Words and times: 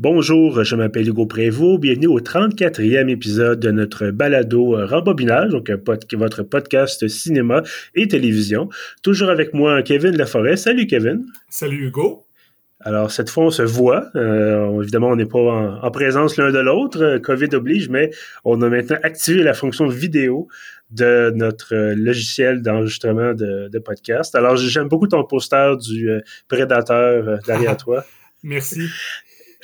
Bonjour, 0.00 0.64
je 0.64 0.76
m'appelle 0.76 1.06
Hugo 1.06 1.26
Prévost. 1.26 1.78
Bienvenue 1.78 2.06
au 2.06 2.20
34e 2.20 3.10
épisode 3.10 3.60
de 3.60 3.70
notre 3.70 4.10
balado 4.10 4.74
Rembobinage, 4.86 5.50
donc 5.50 5.70
votre 6.14 6.42
podcast 6.42 7.06
cinéma 7.06 7.62
et 7.94 8.08
télévision. 8.08 8.70
Toujours 9.02 9.28
avec 9.28 9.52
moi, 9.52 9.82
Kevin 9.82 10.16
Laforêt. 10.16 10.56
Salut, 10.56 10.86
Kevin. 10.86 11.26
Salut, 11.50 11.88
Hugo. 11.88 12.24
Alors, 12.80 13.10
cette 13.10 13.28
fois, 13.28 13.44
on 13.44 13.50
se 13.50 13.60
voit. 13.60 14.06
Euh, 14.16 14.80
évidemment, 14.80 15.08
on 15.08 15.16
n'est 15.16 15.26
pas 15.26 15.38
en, 15.82 15.90
présence 15.90 16.38
l'un 16.38 16.50
de 16.50 16.60
l'autre. 16.60 17.02
Euh, 17.02 17.18
COVID 17.18 17.54
oblige, 17.54 17.90
mais 17.90 18.08
on 18.46 18.62
a 18.62 18.70
maintenant 18.70 18.96
activé 19.02 19.42
la 19.42 19.52
fonction 19.52 19.86
vidéo 19.86 20.48
de 20.90 21.30
notre 21.34 21.74
euh, 21.74 21.94
logiciel 21.94 22.62
d'enregistrement 22.62 23.34
de, 23.34 23.68
de, 23.68 23.78
podcast. 23.78 24.34
Alors, 24.34 24.56
j'aime 24.56 24.88
beaucoup 24.88 25.08
ton 25.08 25.24
poster 25.24 25.76
du 25.76 26.08
prédateur 26.48 27.38
derrière 27.46 27.76
toi. 27.84 28.02
Merci. 28.42 28.88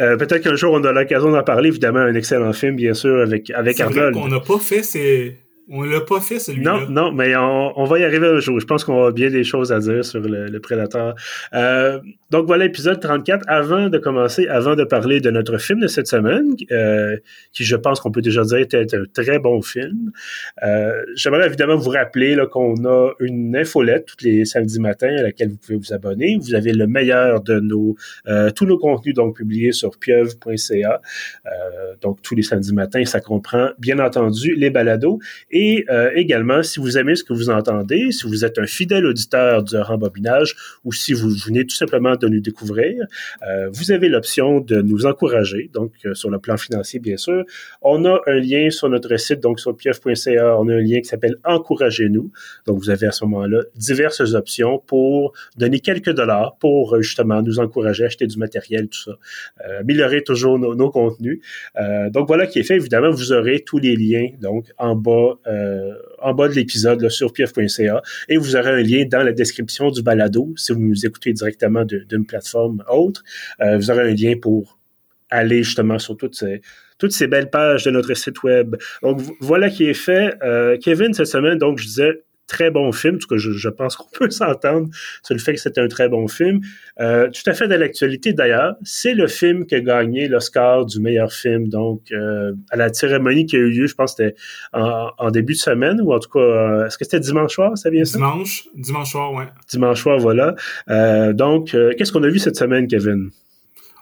Euh, 0.00 0.16
peut-être 0.16 0.42
qu'un 0.42 0.56
jour 0.56 0.74
on 0.74 0.84
a 0.84 0.92
l'occasion 0.92 1.30
d'en 1.30 1.42
parler. 1.42 1.68
Évidemment, 1.68 2.00
un 2.00 2.14
excellent 2.14 2.52
film, 2.52 2.76
bien 2.76 2.94
sûr, 2.94 3.20
avec 3.20 3.50
avec 3.50 3.80
Arnold. 3.80 4.14
qu'on 4.14 4.28
n'a 4.28 4.40
pas 4.40 4.58
fait, 4.58 4.82
c'est 4.82 5.36
on 5.68 5.82
l'a 5.82 6.00
pas 6.00 6.20
fait, 6.20 6.38
celui-là. 6.38 6.86
Non, 6.88 6.88
non, 6.88 7.12
mais 7.12 7.34
on, 7.34 7.84
va 7.84 7.98
y 7.98 8.04
arriver 8.04 8.28
un 8.28 8.38
jour. 8.38 8.60
Je 8.60 8.66
pense 8.66 8.84
qu'on 8.84 9.04
a 9.04 9.10
bien 9.10 9.30
des 9.30 9.42
choses 9.42 9.72
à 9.72 9.80
dire 9.80 10.04
sur 10.04 10.20
le, 10.20 10.58
Prédateur. 10.60 11.14
Euh, 11.54 12.00
donc 12.30 12.46
voilà, 12.46 12.64
épisode 12.66 13.00
34. 13.00 13.44
Avant 13.48 13.88
de 13.88 13.98
commencer, 13.98 14.46
avant 14.46 14.76
de 14.76 14.84
parler 14.84 15.20
de 15.20 15.30
notre 15.30 15.58
film 15.58 15.80
de 15.80 15.88
cette 15.88 16.06
semaine, 16.06 16.54
euh, 16.70 17.16
qui 17.52 17.64
je 17.64 17.74
pense 17.74 18.00
qu'on 18.00 18.12
peut 18.12 18.22
déjà 18.22 18.42
dire 18.44 18.58
était 18.58 18.94
un 18.94 19.04
très 19.12 19.38
bon 19.40 19.60
film, 19.60 20.12
euh, 20.62 21.02
j'aimerais 21.14 21.46
évidemment 21.46 21.76
vous 21.76 21.90
rappeler 21.90 22.36
qu'on 22.50 22.84
a 22.84 23.10
une 23.20 23.56
infolette 23.56 24.06
tous 24.06 24.24
les 24.24 24.44
samedis 24.44 24.80
matins 24.80 25.14
à 25.18 25.22
laquelle 25.22 25.50
vous 25.50 25.56
pouvez 25.56 25.78
vous 25.78 25.92
abonner. 25.92 26.38
Vous 26.40 26.54
avez 26.54 26.72
le 26.72 26.86
meilleur 26.86 27.42
de 27.42 27.58
nos 27.58 27.96
tous 28.54 28.66
nos 28.66 28.78
contenus 28.78 29.14
donc 29.14 29.36
publiés 29.36 29.72
sur 29.72 29.98
pieuvre.ca. 29.98 31.00
donc 32.00 32.22
tous 32.22 32.34
les 32.36 32.42
samedis 32.42 32.72
matins, 32.72 33.04
ça 33.04 33.20
comprend 33.20 33.70
bien 33.78 33.98
entendu 33.98 34.54
les 34.54 34.70
balados 34.70 35.18
euh, 35.90 36.10
également, 36.14 36.62
si 36.62 36.80
vous 36.80 36.98
aimez 36.98 37.14
ce 37.14 37.24
que 37.24 37.32
vous 37.32 37.50
entendez, 37.50 38.10
si 38.10 38.26
vous 38.26 38.44
êtes 38.44 38.58
un 38.58 38.66
fidèle 38.66 39.06
auditeur 39.06 39.62
du 39.62 39.76
rembobinage 39.76 40.56
ou 40.84 40.92
si 40.92 41.12
vous 41.12 41.30
venez 41.30 41.64
tout 41.64 41.76
simplement 41.76 42.16
de 42.16 42.26
nous 42.28 42.40
découvrir, 42.40 42.94
euh, 43.46 43.68
vous 43.72 43.92
avez 43.92 44.08
l'option 44.08 44.60
de 44.60 44.80
nous 44.80 45.06
encourager, 45.06 45.70
donc 45.72 45.92
euh, 46.04 46.14
sur 46.14 46.30
le 46.30 46.38
plan 46.38 46.56
financier, 46.56 47.00
bien 47.00 47.16
sûr. 47.16 47.44
On 47.82 48.04
a 48.04 48.20
un 48.26 48.38
lien 48.38 48.70
sur 48.70 48.88
notre 48.88 49.16
site, 49.16 49.40
donc 49.40 49.60
sur 49.60 49.76
pief.ca, 49.76 50.56
on 50.58 50.68
a 50.68 50.74
un 50.74 50.80
lien 50.80 51.00
qui 51.00 51.08
s'appelle 51.08 51.36
Encouragez-nous. 51.44 52.30
Donc, 52.66 52.78
vous 52.78 52.90
avez 52.90 53.06
à 53.06 53.12
ce 53.12 53.24
moment-là 53.24 53.62
diverses 53.76 54.34
options 54.34 54.82
pour 54.86 55.32
donner 55.56 55.80
quelques 55.80 56.10
dollars 56.10 56.56
pour 56.58 57.00
justement 57.02 57.42
nous 57.42 57.58
encourager 57.58 58.04
à 58.04 58.06
acheter 58.06 58.26
du 58.26 58.38
matériel, 58.38 58.88
tout 58.88 58.98
ça. 58.98 59.12
améliorer 59.80 60.22
toujours 60.22 60.58
nos, 60.58 60.74
nos 60.74 60.90
contenus. 60.90 61.40
donc, 62.10 62.26
voilà 62.26 62.46
qui 62.46 62.58
est 62.58 62.64
fait. 62.64 62.76
Évidemment, 62.76 63.10
vous 63.10 63.32
aurez 63.32 63.60
tous 63.60 63.78
les 63.78 63.96
liens, 63.96 64.28
donc, 64.40 64.72
en 64.78 64.96
bas 64.96 65.38
euh, 65.46 65.92
en 66.18 66.34
bas 66.34 66.48
de 66.48 66.54
l'épisode 66.54 67.08
sur 67.08 67.32
pief.ca 67.32 68.02
et 68.28 68.36
vous 68.36 68.56
aurez 68.56 68.70
un 68.70 68.82
lien 68.82 69.04
dans 69.06 69.22
la 69.22 69.32
description 69.32 69.90
du 69.90 70.02
balado 70.02 70.52
si 70.56 70.72
vous 70.72 70.80
nous 70.80 71.06
écoutez 71.06 71.32
directement 71.32 71.84
d'une 71.84 72.26
plateforme 72.26 72.82
autre. 72.90 73.22
Euh, 73.60 73.76
vous 73.76 73.90
aurez 73.90 74.10
un 74.10 74.14
lien 74.14 74.34
pour 74.40 74.78
aller 75.30 75.62
justement 75.62 75.98
sur 75.98 76.16
toutes 76.16 76.34
ces, 76.34 76.60
toutes 76.98 77.12
ces 77.12 77.26
belles 77.26 77.50
pages 77.50 77.84
de 77.84 77.90
notre 77.90 78.14
site 78.14 78.42
web. 78.42 78.76
Donc 79.02 79.20
voilà 79.40 79.70
qui 79.70 79.84
est 79.84 79.94
fait. 79.94 80.34
Euh, 80.42 80.76
Kevin, 80.78 81.12
cette 81.14 81.26
semaine, 81.26 81.58
donc 81.58 81.78
je 81.78 81.86
disais, 81.86 82.22
très 82.46 82.70
bon 82.70 82.92
film, 82.92 83.18
tout 83.18 83.28
cas, 83.28 83.36
je, 83.36 83.52
je 83.52 83.68
pense 83.68 83.96
qu'on 83.96 84.06
peut 84.18 84.30
s'entendre 84.30 84.88
sur 85.22 85.34
le 85.34 85.40
fait 85.40 85.54
que 85.54 85.60
c'était 85.60 85.80
un 85.80 85.88
très 85.88 86.08
bon 86.08 86.28
film. 86.28 86.60
Euh, 87.00 87.28
tout 87.28 87.48
à 87.48 87.54
fait 87.54 87.68
de 87.68 87.74
l'actualité 87.74 88.32
d'ailleurs, 88.32 88.76
c'est 88.82 89.14
le 89.14 89.26
film 89.26 89.66
qui 89.66 89.74
a 89.74 89.80
gagné 89.80 90.28
l'Oscar 90.28 90.86
du 90.86 91.00
meilleur 91.00 91.32
film, 91.32 91.68
donc 91.68 92.02
euh, 92.12 92.52
à 92.70 92.76
la 92.76 92.92
cérémonie 92.92 93.46
qui 93.46 93.56
a 93.56 93.58
eu 93.58 93.70
lieu, 93.70 93.86
je 93.86 93.94
pense 93.94 94.14
que 94.14 94.24
c'était 94.24 94.36
en, 94.72 95.30
début 95.30 95.54
de 95.54 95.58
semaine, 95.58 96.00
ou 96.00 96.12
en 96.12 96.18
tout 96.18 96.30
cas, 96.30 96.38
euh, 96.38 96.86
est-ce 96.86 96.96
que 96.98 97.04
c'était 97.04 97.20
dimanche 97.20 97.54
soir, 97.54 97.76
ça 97.76 97.90
vient 97.90 98.04
ça? 98.04 98.18
Dimanche, 98.18 98.68
dimanche 98.74 99.10
soir, 99.10 99.32
ouais. 99.34 99.46
Dimanche 99.68 100.00
soir, 100.00 100.18
voilà. 100.18 100.54
donc, 101.32 101.76
qu'est-ce 101.96 102.12
qu'on 102.12 102.22
a 102.22 102.28
vu 102.28 102.38
cette 102.38 102.56
semaine, 102.56 102.86
Kevin? 102.86 103.30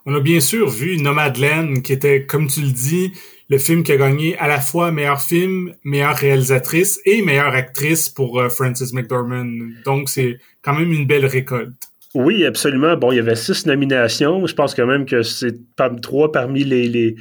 On 0.06 0.14
a 0.14 0.20
bien 0.20 0.40
sûr 0.40 0.68
vu 0.68 0.98
Nomadland, 0.98 1.80
qui 1.82 1.94
était, 1.94 2.26
comme 2.26 2.46
tu 2.46 2.60
le 2.60 2.70
dis, 2.70 3.12
le 3.48 3.58
film 3.58 3.82
qui 3.82 3.92
a 3.92 3.96
gagné 3.96 4.36
à 4.38 4.48
la 4.48 4.60
fois 4.60 4.90
meilleur 4.90 5.20
film, 5.20 5.74
meilleure 5.84 6.16
réalisatrice 6.16 7.00
et 7.04 7.22
meilleure 7.22 7.54
actrice 7.54 8.08
pour 8.08 8.40
euh, 8.40 8.48
Frances 8.48 8.92
McDormand. 8.92 9.46
Donc, 9.84 10.08
c'est 10.08 10.38
quand 10.62 10.74
même 10.74 10.92
une 10.92 11.06
belle 11.06 11.26
récolte. 11.26 11.72
Oui, 12.14 12.44
absolument. 12.44 12.96
Bon, 12.96 13.12
il 13.12 13.16
y 13.16 13.18
avait 13.18 13.34
six 13.34 13.66
nominations. 13.66 14.46
Je 14.46 14.54
pense 14.54 14.74
quand 14.74 14.86
même 14.86 15.04
que 15.04 15.22
c'est 15.22 15.56
trois 16.00 16.30
parmi 16.30 16.62
les, 16.62 16.86
les, 16.88 17.16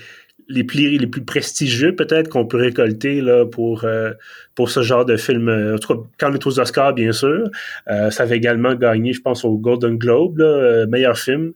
les, 0.47 0.63
plus, 0.63 0.97
les 0.97 1.07
plus 1.07 1.23
prestigieux, 1.23 1.95
peut-être, 1.95 2.29
qu'on 2.29 2.45
peut 2.45 2.57
récolter 2.57 3.19
là, 3.19 3.43
pour, 3.43 3.85
euh, 3.85 4.11
pour 4.53 4.69
ce 4.69 4.83
genre 4.83 5.03
de 5.03 5.17
film. 5.17 5.49
En 5.49 5.79
tout 5.79 5.95
cas, 5.95 5.99
quand 6.19 6.31
on 6.31 6.35
est 6.35 6.47
aux 6.47 6.59
Oscars, 6.59 6.93
bien 6.93 7.11
sûr. 7.11 7.49
Euh, 7.89 8.11
ça 8.11 8.23
avait 8.23 8.37
également 8.37 8.75
gagné, 8.75 9.13
je 9.13 9.21
pense, 9.21 9.43
au 9.43 9.57
Golden 9.57 9.97
Globe, 9.97 10.37
là, 10.37 10.85
meilleur 10.85 11.17
film. 11.17 11.53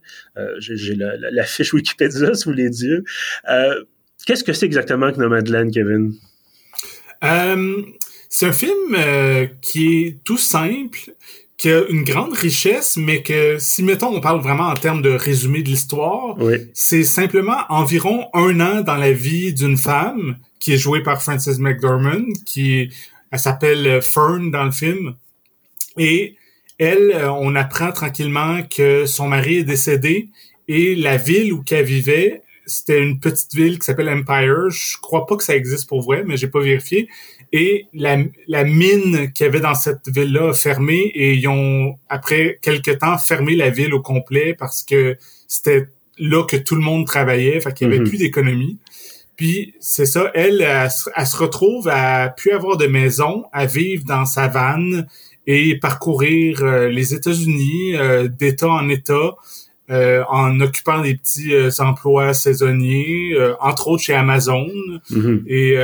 J'ai 0.58 0.96
la, 0.96 1.16
la, 1.16 1.44
fiche 1.44 1.74
Wikipédia, 1.74 2.34
si 2.34 2.46
vous 2.46 2.52
voulez 2.52 2.72
dire. 2.72 3.02
Qu'est-ce 4.26 4.44
que 4.44 4.54
c'est 4.54 4.66
exactement 4.66 5.12
que 5.12 5.18
Nomadland, 5.18 5.72
Kevin? 5.72 6.14
Euh, 7.24 7.82
c'est 8.30 8.48
un 8.48 8.54
film 8.54 8.96
euh, 8.96 9.48
qui 9.62 9.96
est 9.96 10.18
tout 10.24 10.38
simple, 10.38 11.12
qui 11.58 11.72
a 11.72 11.84
une 11.90 12.04
grande 12.04 12.34
richesse, 12.34 12.98
mais 12.98 13.24
que 13.24 13.58
si, 13.60 13.84
mettons, 13.84 14.16
on 14.16 14.22
parle 14.22 14.42
vraiment 14.42 14.68
en 14.68 14.76
termes 14.76 15.02
de 15.02 15.10
résumé 15.10 15.64
de 15.64 15.70
l'histoire, 15.70 16.38
c'est 16.74 17.04
simplement 17.04 17.58
environ 17.70 18.28
un 18.34 18.60
an 18.60 18.82
dans 18.82 18.98
la 18.98 19.12
vie 19.12 19.54
d'une 19.54 19.78
femme 19.78 20.38
qui 20.60 20.74
est 20.74 20.78
jouée 20.78 21.02
par 21.02 21.22
Frances 21.22 21.60
McDormand, 21.60 22.26
qui 22.46 22.90
elle 23.32 23.40
s'appelle 23.40 24.02
Fern 24.02 24.52
dans 24.52 24.66
le 24.66 24.72
film. 24.72 25.16
Et 25.98 26.36
elle, 26.78 27.12
euh, 27.14 27.32
on 27.32 27.56
apprend 27.56 27.92
tranquillement 27.92 28.62
que 28.64 29.06
son 29.06 29.28
mari 29.28 29.58
est 29.58 29.64
décédé 29.64 30.30
et 30.68 30.96
la 30.96 31.18
ville 31.18 31.54
où 31.54 31.64
qu'elle 31.64 31.86
vivait 31.86 32.42
c'était 32.68 33.02
une 33.02 33.20
petite 33.20 33.56
ville 33.56 33.80
qui 33.80 33.86
s'appelle 33.86 34.10
Empire. 34.10 34.70
Je 34.70 34.98
crois 35.02 35.26
pas 35.26 35.38
que 35.38 35.44
ça 35.44 35.56
existe 35.56 35.88
pour 35.88 36.02
vrai, 36.02 36.24
mais 36.26 36.38
j'ai 36.38 36.50
pas 36.50 36.60
vérifié. 36.60 37.08
Et 37.54 37.88
la, 37.94 38.18
la 38.48 38.66
mine 38.66 39.32
qu'il 39.32 39.46
y 39.46 39.50
avait 39.50 39.62
dans 39.62 39.74
cette 39.74 40.08
ville-là 40.08 40.50
a 40.50 40.54
fermé 40.54 40.98
et 41.16 41.34
ils 41.34 41.48
ont, 41.48 41.98
après 42.10 42.60
quelques 42.62 43.00
temps, 43.00 43.18
fermé 43.18 43.56
la 43.56 43.70
ville 43.70 43.94
au 43.94 44.02
complet 44.02 44.54
parce 44.54 44.84
que 44.84 45.18
c'était 45.48 45.88
là 46.20 46.44
que 46.44 46.58
tout 46.58 46.76
le 46.76 46.82
monde 46.82 47.06
travaillait, 47.06 47.60
fait 47.62 47.74
qu'il 47.74 47.88
y 47.88 47.90
avait 47.90 48.00
mhm. 48.00 48.10
plus 48.10 48.18
d'économie. 48.18 48.78
Puis 49.38 49.76
c'est 49.80 50.08
ça, 50.08 50.32
elle, 50.34 50.62
elle, 50.62 51.28
se 51.28 51.38
retrouve 51.38 51.88
à 51.88 52.30
plus 52.30 52.52
avoir 52.52 52.76
de 52.76 52.88
maison, 52.88 53.46
à 53.54 53.66
vivre 53.66 54.04
dans 54.06 54.26
sa 54.26 54.48
vanne 54.48 55.08
et 55.46 55.78
parcourir 55.80 56.64
euh, 56.64 56.90
les 56.90 57.14
États-Unis 57.14 57.96
euh, 57.96 58.28
d'État 58.28 58.70
en 58.70 58.90
État 58.90 59.36
euh, 59.90 60.22
en 60.28 60.60
occupant 60.60 61.02
des 61.02 61.16
petits 61.16 61.56
euh, 61.56 61.70
emplois 61.80 62.34
saisonniers, 62.34 63.32
euh, 63.36 63.54
entre 63.62 63.88
autres 63.88 64.04
chez 64.04 64.14
Amazon. 64.14 64.68
Mm-hmm. 65.10 65.44
Et 65.48 65.78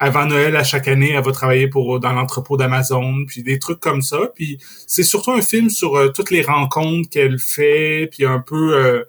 avant 0.00 0.26
Noël, 0.26 0.56
à 0.56 0.64
chaque 0.64 0.88
année, 0.88 1.12
elle 1.12 1.24
va 1.24 1.32
travailler 1.32 1.68
pour 1.68 2.00
dans 2.00 2.12
l'entrepôt 2.12 2.56
d'Amazon, 2.56 3.24
puis 3.26 3.42
des 3.42 3.58
trucs 3.58 3.80
comme 3.80 4.02
ça. 4.02 4.18
Puis 4.34 4.58
c'est 4.86 5.04
surtout 5.04 5.30
un 5.30 5.40
film 5.40 5.70
sur 5.70 6.12
toutes 6.12 6.30
les 6.30 6.42
rencontres 6.42 7.08
qu'elle 7.08 7.38
fait, 7.38 8.08
puis 8.10 8.26
un 8.26 8.40
peu, 8.40 9.04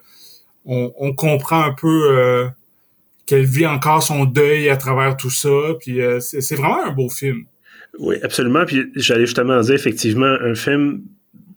on, 0.63 0.93
on, 0.97 1.13
comprend 1.13 1.63
un 1.63 1.73
peu 1.73 2.47
qu'elle 3.25 3.43
vit 3.43 3.65
encore 3.65 4.01
son 4.01 4.23
deuil 4.23 4.69
à 4.69 4.77
travers 4.77 5.17
tout 5.17 5.31
ça. 5.31 5.73
Puis 5.79 5.99
c'est 6.21 6.56
vraiment 6.56 6.85
un 6.85 6.91
beau 6.91 7.09
film. 7.09 7.45
Oui, 8.00 8.15
absolument. 8.23 8.63
Puis 8.65 8.91
j'allais 8.95 9.25
justement 9.25 9.59
dire 9.59 9.75
effectivement 9.75 10.38
un 10.39 10.56
film 10.56 11.01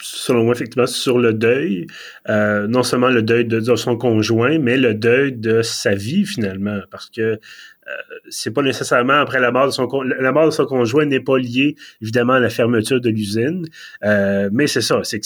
selon 0.03 0.45
moi, 0.45 0.55
effectivement, 0.55 0.87
sur 0.87 1.19
le 1.19 1.33
deuil, 1.33 1.87
euh, 2.29 2.67
non 2.67 2.83
seulement 2.83 3.09
le 3.09 3.23
deuil 3.23 3.45
de, 3.45 3.77
son 3.77 3.97
conjoint, 3.97 4.59
mais 4.59 4.77
le 4.77 4.95
deuil 4.95 5.33
de 5.33 5.63
sa 5.63 5.95
vie, 5.95 6.25
finalement, 6.25 6.81
parce 6.91 7.11
que 7.11 7.21
euh, 7.21 7.39
c'est 8.29 8.53
pas 8.53 8.63
nécessairement 8.63 9.15
après 9.15 9.41
la 9.41 9.51
mort 9.51 9.67
de 9.67 9.71
son 9.73 9.89
la 10.03 10.33
mort 10.33 10.47
de 10.47 10.51
son 10.51 10.67
conjoint 10.67 11.07
n'est 11.07 11.21
pas 11.21 11.39
liée 11.39 11.75
évidemment 12.03 12.35
à 12.35 12.41
la 12.41 12.51
fermeture 12.51 13.01
de 13.01 13.09
l'usine, 13.09 13.65
euh, 14.05 14.51
mais 14.53 14.67
c'est 14.67 14.83
ça, 14.83 15.01
c'est 15.05 15.21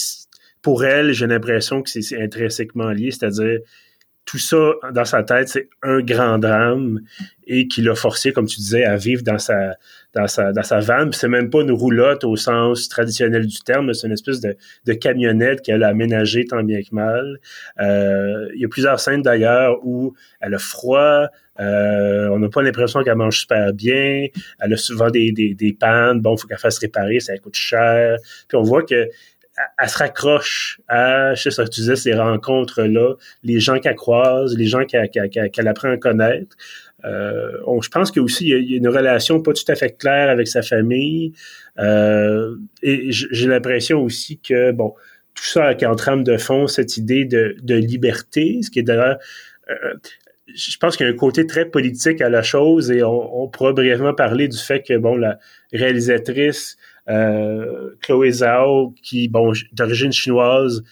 pour 0.62 0.84
elle, 0.84 1.12
j'ai 1.12 1.26
l'impression 1.26 1.82
que 1.82 1.90
c'est 1.90 2.22
intrinsèquement 2.22 2.90
lié, 2.90 3.10
c'est-à-dire 3.10 3.58
tout 4.24 4.38
ça 4.38 4.72
dans 4.92 5.04
sa 5.04 5.22
tête, 5.22 5.48
c'est 5.48 5.68
un 5.82 6.00
grand 6.00 6.38
drame 6.38 7.00
et 7.46 7.66
qui 7.66 7.82
l'a 7.82 7.94
forcé, 7.94 8.32
comme 8.32 8.46
tu 8.46 8.56
disais, 8.56 8.84
à 8.84 8.96
vivre 8.96 9.22
dans 9.22 9.38
sa 9.38 9.76
dans 10.14 10.26
sa 10.26 10.52
dans 10.52 10.62
sa 10.62 10.78
vanne. 10.78 11.12
C'est 11.12 11.28
même 11.28 11.50
pas 11.50 11.62
une 11.62 11.72
roulotte 11.72 12.24
au 12.24 12.36
sens 12.36 12.88
traditionnel 12.88 13.46
du 13.46 13.58
terme, 13.60 13.92
c'est 13.94 14.06
une 14.06 14.12
espèce 14.12 14.40
de, 14.40 14.56
de 14.86 14.92
camionnette 14.92 15.62
qu'elle 15.62 15.82
a 15.82 15.88
aménagée 15.88 16.44
tant 16.44 16.62
bien 16.62 16.80
que 16.82 16.94
mal. 16.94 17.38
Euh, 17.80 18.48
il 18.54 18.60
y 18.60 18.64
a 18.64 18.68
plusieurs 18.68 19.00
scènes 19.00 19.22
d'ailleurs 19.22 19.84
où 19.84 20.14
elle 20.40 20.54
a 20.54 20.58
froid. 20.58 21.26
Euh, 21.60 22.28
on 22.28 22.38
n'a 22.38 22.48
pas 22.48 22.62
l'impression 22.62 23.02
qu'elle 23.02 23.16
mange 23.16 23.40
super 23.40 23.72
bien. 23.72 24.28
Elle 24.60 24.72
a 24.72 24.76
souvent 24.76 25.10
des, 25.10 25.32
des, 25.32 25.54
des 25.54 25.72
pannes. 25.72 26.20
Bon, 26.20 26.36
faut 26.36 26.46
qu'elle 26.46 26.58
fasse 26.58 26.78
réparer, 26.78 27.20
ça 27.20 27.36
coûte 27.38 27.56
cher. 27.56 28.18
Puis 28.48 28.56
on 28.56 28.62
voit 28.62 28.82
que 28.82 29.08
elle, 29.78 29.88
se 29.88 29.98
raccroche 29.98 30.80
à, 30.88 31.34
je 31.34 31.42
sais 31.42 31.50
ce 31.50 31.62
que 31.62 31.68
tu 31.68 31.80
disais, 31.80 31.96
ces 31.96 32.14
rencontres-là, 32.14 33.14
les 33.42 33.60
gens 33.60 33.78
qu'elle 33.78 33.94
croise, 33.94 34.56
les 34.56 34.66
gens 34.66 34.84
qu'elle 34.84 35.68
apprend 35.68 35.90
à 35.90 35.96
connaître. 35.96 36.56
Euh, 37.04 37.58
je 37.82 37.88
pense 37.88 38.10
qu'il 38.10 38.22
aussi 38.22 38.48
il 38.48 38.70
y, 38.70 38.74
a 38.74 38.76
une 38.76 38.88
relation 38.88 39.40
pas 39.42 39.52
tout 39.52 39.64
à 39.68 39.74
fait 39.74 39.96
claire 39.96 40.30
avec 40.30 40.48
sa 40.48 40.62
famille. 40.62 41.32
Euh, 41.78 42.56
et 42.82 43.10
j'ai 43.10 43.46
l'impression 43.48 44.02
aussi 44.02 44.38
que, 44.38 44.72
bon, 44.72 44.94
tout 45.34 45.44
ça 45.44 45.74
qui 45.74 45.84
est 45.84 45.88
en 45.88 45.96
trame 45.96 46.22
de 46.24 46.36
fond, 46.36 46.66
cette 46.66 46.96
idée 46.96 47.24
de, 47.24 47.74
liberté, 47.74 48.60
ce 48.62 48.70
qui 48.70 48.80
est 48.80 48.84
d'ailleurs... 48.84 49.18
Euh, 49.70 49.94
je 50.54 50.76
pense 50.76 50.96
qu'il 50.96 51.06
y 51.06 51.08
a 51.08 51.12
un 51.12 51.16
côté 51.16 51.46
très 51.46 51.64
politique 51.64 52.20
à 52.20 52.28
la 52.28 52.42
chose 52.42 52.90
et 52.90 53.02
on, 53.02 53.42
on 53.42 53.48
pourra 53.48 53.72
brièvement 53.72 54.12
parler 54.12 54.48
du 54.48 54.58
fait 54.58 54.82
que, 54.82 54.98
bon, 54.98 55.16
la 55.16 55.38
réalisatrice 55.72 56.76
Chloé 57.06 58.30
Zhao, 58.30 58.94
qui, 59.02 59.28
bon, 59.28 59.52
d'origine 59.72 60.12
chinoise, 60.12 60.82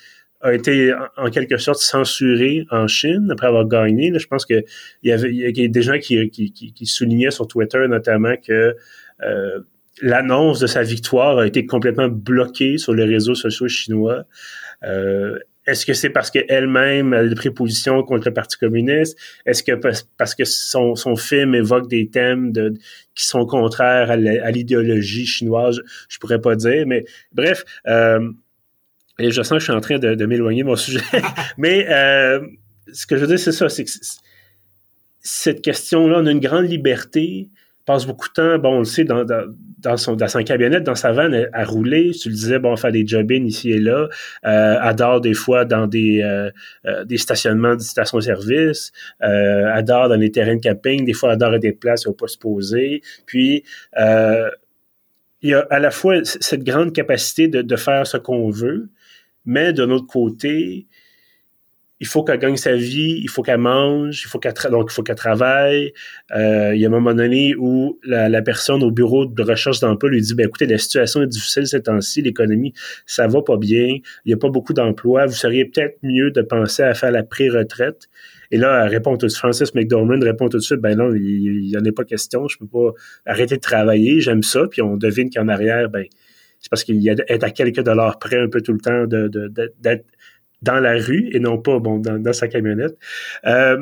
a 0.40 0.54
été 0.54 0.92
en, 1.16 1.30
quelque 1.30 1.58
sorte 1.58 1.80
censurée 1.80 2.64
en 2.70 2.86
Chine 2.86 3.28
après 3.30 3.46
avoir 3.46 3.66
gagné. 3.66 4.12
je 4.18 4.26
pense 4.26 4.46
qu'il 4.46 4.64
y 5.02 5.12
avait, 5.12 5.32
y 5.32 5.64
a 5.64 5.68
des 5.68 5.82
gens 5.82 5.98
qui, 5.98 6.72
soulignaient 6.84 7.30
sur 7.30 7.46
Twitter 7.46 7.86
notamment 7.88 8.34
que 8.36 8.74
euh, 9.22 9.60
l'annonce 10.00 10.60
de 10.60 10.66
sa 10.66 10.82
victoire 10.82 11.38
a 11.38 11.46
été 11.46 11.66
complètement 11.66 12.08
bloquée 12.08 12.78
sur 12.78 12.94
les 12.94 13.04
réseaux 13.04 13.34
sociaux 13.34 13.68
chinois. 13.68 14.24
Euh, 14.82 15.38
est-ce 15.70 15.87
que 15.87 15.94
c'est 15.94 16.11
parce 16.11 16.31
qu'elle-même 16.31 17.12
a 17.12 17.34
pris 17.34 17.50
position 17.50 18.02
contre 18.02 18.26
le 18.28 18.34
Parti 18.34 18.58
communiste? 18.58 19.17
Est-ce 19.46 19.62
que 19.62 19.72
parce 20.17 20.34
que 20.34 20.44
son, 20.44 20.96
son 20.96 21.17
film 21.17 21.55
évoque 21.55 21.88
des 21.88 22.08
thèmes 22.08 22.52
de, 22.52 22.75
qui 23.14 23.25
sont 23.25 23.46
contraires 23.46 24.11
à 24.11 24.50
l'idéologie 24.50 25.26
chinoise? 25.26 25.81
Je, 26.08 26.19
pourrais 26.19 26.40
pas 26.40 26.56
dire, 26.56 26.87
mais 26.87 27.05
bref, 27.32 27.64
euh, 27.87 28.31
et 29.20 29.31
je 29.31 29.43
sens 29.43 29.50
que 29.50 29.58
je 29.58 29.64
suis 29.64 29.72
en 29.72 29.81
train 29.81 29.99
de, 29.99 30.26
m'éloigner 30.26 30.62
de 30.62 30.69
mon 30.69 30.76
sujet. 30.76 31.00
mais 31.58 31.87
euh, 31.88 32.40
ce 32.93 33.06
que 33.06 33.17
je 33.17 33.20
veux 33.22 33.28
dire, 33.28 33.38
c'est 33.38 33.52
ça, 33.52 33.69
c'est 33.69 33.84
que 33.84 33.90
cette 35.20 35.62
question-là, 35.62 36.19
on 36.20 36.26
a 36.26 36.31
une 36.31 36.40
grande 36.40 36.69
liberté 36.69 37.49
passe 37.85 38.06
beaucoup 38.06 38.29
de 38.29 38.32
temps, 38.35 38.59
bon, 38.59 38.77
on 38.77 38.79
le 38.81 38.85
sait, 38.85 39.05
dans, 39.05 39.25
dans, 39.25 39.97
son, 39.97 40.15
dans 40.15 40.29
son 40.29 40.43
camionnette, 40.43 40.85
dans 40.85 40.94
sa 40.94 41.12
vanne, 41.12 41.49
à, 41.53 41.65
rouler. 41.65 42.12
Tu 42.12 42.29
le 42.29 42.35
disais, 42.35 42.59
bon, 42.59 42.77
faire 42.77 42.93
des 42.93 43.06
job 43.06 43.31
ici 43.31 43.73
et 43.73 43.79
là. 43.79 44.09
Euh, 44.44 44.77
adore 44.81 45.21
des 45.21 45.35
fois 45.35 45.65
dans 45.65 45.87
des, 45.87 46.23
euh, 46.23 46.50
euh, 46.87 47.05
des 47.05 47.17
stationnements 47.17 47.77
des 47.77 47.85
stations-service. 47.85 48.93
Euh, 49.23 49.73
adore 49.73 50.09
dans 50.09 50.17
les 50.17 50.31
terrains 50.31 50.56
de 50.56 50.61
camping. 50.61 51.05
Des 51.05 51.12
fois, 51.12 51.32
adore 51.32 51.55
à 51.55 51.59
des 51.59 51.73
places 51.73 52.06
où 52.06 52.11
on 52.11 52.15
peut 52.15 52.29
se 52.29 52.38
poser. 52.38 53.03
Puis, 53.27 53.65
euh, 53.99 54.50
il 55.43 55.50
y 55.50 55.55
a 55.55 55.67
à 55.71 55.79
la 55.79 55.91
fois 55.91 56.17
cette 56.25 56.65
grande 56.65 56.93
capacité 56.93 57.49
de, 57.49 57.62
de 57.62 57.77
faire 57.77 58.06
ce 58.06 58.19
qu'on 58.19 58.50
veut, 58.50 58.91
mais 59.47 59.73
d'un 59.73 59.88
autre 59.91 60.06
côté, 60.06 60.87
il 62.00 62.06
faut 62.06 62.25
qu'elle 62.25 62.38
gagne 62.38 62.56
sa 62.56 62.75
vie, 62.75 63.20
il 63.23 63.29
faut 63.29 63.43
qu'elle 63.43 63.58
mange, 63.58 64.23
il 64.25 64.29
faut 64.29 64.38
qu'elle 64.38 64.55
donc 64.70 64.88
il 64.91 64.94
faut 64.94 65.02
qu'elle 65.02 65.17
travaille. 65.17 65.93
Euh, 66.35 66.75
il 66.75 66.81
y 66.81 66.85
a 66.85 66.88
un 66.88 66.91
moment 66.91 67.12
donné 67.12 67.55
où 67.56 67.99
la, 68.02 68.41
personne 68.41 68.82
au 68.82 68.91
bureau 68.91 69.26
de 69.26 69.43
recherche 69.43 69.81
d'emploi 69.81 70.11
lui 70.11 70.23
dit 70.23 70.35
ben 70.35 70.47
écoutez 70.47 70.64
la 70.64 70.79
situation 70.79 71.23
est 71.23 71.26
difficile 71.26 71.67
ces 71.67 71.82
temps-ci, 71.82 72.23
l'économie 72.23 72.73
ça 73.05 73.26
va 73.26 73.43
pas 73.43 73.58
bien, 73.58 73.99
il 74.25 74.31
y 74.31 74.32
a 74.32 74.38
pas 74.38 74.49
beaucoup 74.49 74.73
d'emplois, 74.73 75.26
vous 75.26 75.35
seriez 75.35 75.67
peut-être 75.67 75.99
mieux 76.02 76.31
de 76.31 76.41
penser 76.41 76.82
à 76.82 76.94
faire 76.94 77.11
la 77.11 77.23
pré-retraite. 77.23 78.08
Et 78.50 78.56
là, 78.56 78.85
elle 78.85 78.91
répond 78.91 79.17
tout 79.17 79.26
de 79.26 79.31
suite, 79.31 79.38
Francis 79.38 79.75
McDormand 79.75 80.19
répond 80.20 80.49
tout 80.49 80.56
de 80.56 80.62
suite, 80.62 80.81
ben 80.81 80.96
non, 80.96 81.14
il 81.14 81.69
n'y 81.69 81.76
en 81.76 81.85
a 81.85 81.93
pas 81.93 82.05
question, 82.05 82.49
je 82.49 82.58
peux 82.58 82.67
pas 82.67 82.93
arrêter 83.26 83.56
de 83.56 83.61
travailler, 83.61 84.20
j'aime 84.20 84.43
ça, 84.43 84.67
puis 84.69 84.82
on 84.82 84.96
devine 84.96 85.31
qu'en 85.31 85.49
arrière, 85.49 85.88
ben 85.88 86.06
c'est 86.61 86.69
parce 86.69 86.85
qu'il 86.85 87.06
est 87.08 87.44
à 87.44 87.50
quelques 87.50 87.82
dollars 87.82 88.19
près 88.19 88.38
un 88.38 88.49
peu 88.49 88.61
tout 88.61 88.73
le 88.73 88.81
temps 88.81 89.06
d'être 89.06 89.73
de, 89.81 90.03
dans 90.62 90.80
la 90.80 90.94
rue 90.94 91.30
et 91.32 91.40
non 91.40 91.58
pas 91.58 91.78
bon, 91.78 91.98
dans, 91.98 92.32
sa 92.32 92.48
camionnette. 92.48 92.96
Euh, 93.46 93.78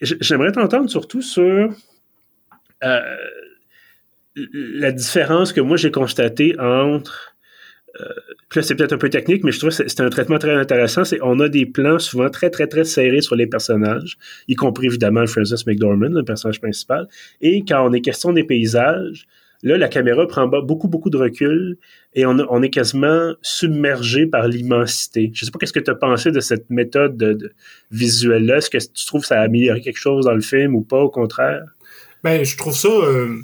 j'aimerais 0.00 0.52
t'entendre 0.52 0.90
surtout 0.90 1.22
sur 1.22 1.74
euh, 2.84 3.16
la 4.34 4.92
différence 4.92 5.52
que 5.52 5.60
moi 5.60 5.76
j'ai 5.76 5.90
constatée 5.90 6.58
entre 6.58 7.36
euh, 8.00 8.08
là, 8.54 8.62
c'est 8.62 8.74
peut-être 8.74 8.92
un 8.92 8.98
peu 8.98 9.08
technique, 9.08 9.44
mais 9.44 9.52
je 9.52 9.58
trouve 9.58 9.76
que 9.76 9.88
c'est 9.88 10.00
un 10.00 10.10
traitement 10.10 10.38
très 10.38 10.54
intéressant. 10.54 11.04
C'est 11.04 11.18
on 11.22 11.40
a 11.40 11.48
des 11.48 11.66
plans 11.66 11.98
souvent 11.98 12.28
très, 12.28 12.50
très, 12.50 12.66
très 12.66 12.84
serrés 12.84 13.20
sur 13.20 13.36
les 13.36 13.46
personnages, 13.46 14.18
y 14.48 14.54
compris 14.54 14.86
évidemment 14.86 15.26
Francis 15.26 15.66
McDormand, 15.66 16.10
le 16.10 16.22
personnage 16.22 16.60
principal. 16.60 17.08
Et 17.40 17.64
quand 17.66 17.88
on 17.88 17.92
est 17.92 18.00
question 18.00 18.32
des 18.32 18.44
paysages, 18.44 19.26
Là, 19.62 19.78
la 19.78 19.88
caméra 19.88 20.26
prend 20.26 20.46
beaucoup, 20.46 20.88
beaucoup 20.88 21.10
de 21.10 21.16
recul 21.16 21.78
et 22.14 22.24
on, 22.26 22.62
est 22.62 22.70
quasiment 22.70 23.34
submergé 23.42 24.26
par 24.26 24.48
l'immensité. 24.48 25.30
Je 25.34 25.44
sais 25.44 25.50
pas 25.50 25.58
qu'est-ce 25.58 25.72
que 25.72 25.80
tu 25.80 25.90
as 25.90 25.94
pensé 25.94 26.30
de 26.30 26.40
cette 26.40 26.70
méthode 26.70 27.16
de, 27.16 27.52
visuelle-là. 27.90 28.58
Est-ce 28.58 28.70
que 28.70 28.78
tu 28.78 29.06
trouves 29.06 29.22
que 29.22 29.28
ça 29.28 29.40
a 29.40 29.44
amélioré 29.44 29.80
quelque 29.80 29.98
chose 29.98 30.26
dans 30.26 30.34
le 30.34 30.40
film 30.40 30.74
ou 30.74 30.82
pas, 30.82 31.00
au 31.00 31.10
contraire? 31.10 31.64
Ben, 32.22 32.44
je 32.44 32.56
trouve 32.56 32.74
ça 32.74 32.88
euh, 32.88 33.36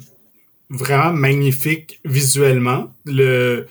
vraiment 0.69 1.13
magnifique 1.13 1.99
visuellement. 2.05 2.93
Le, 3.05 3.67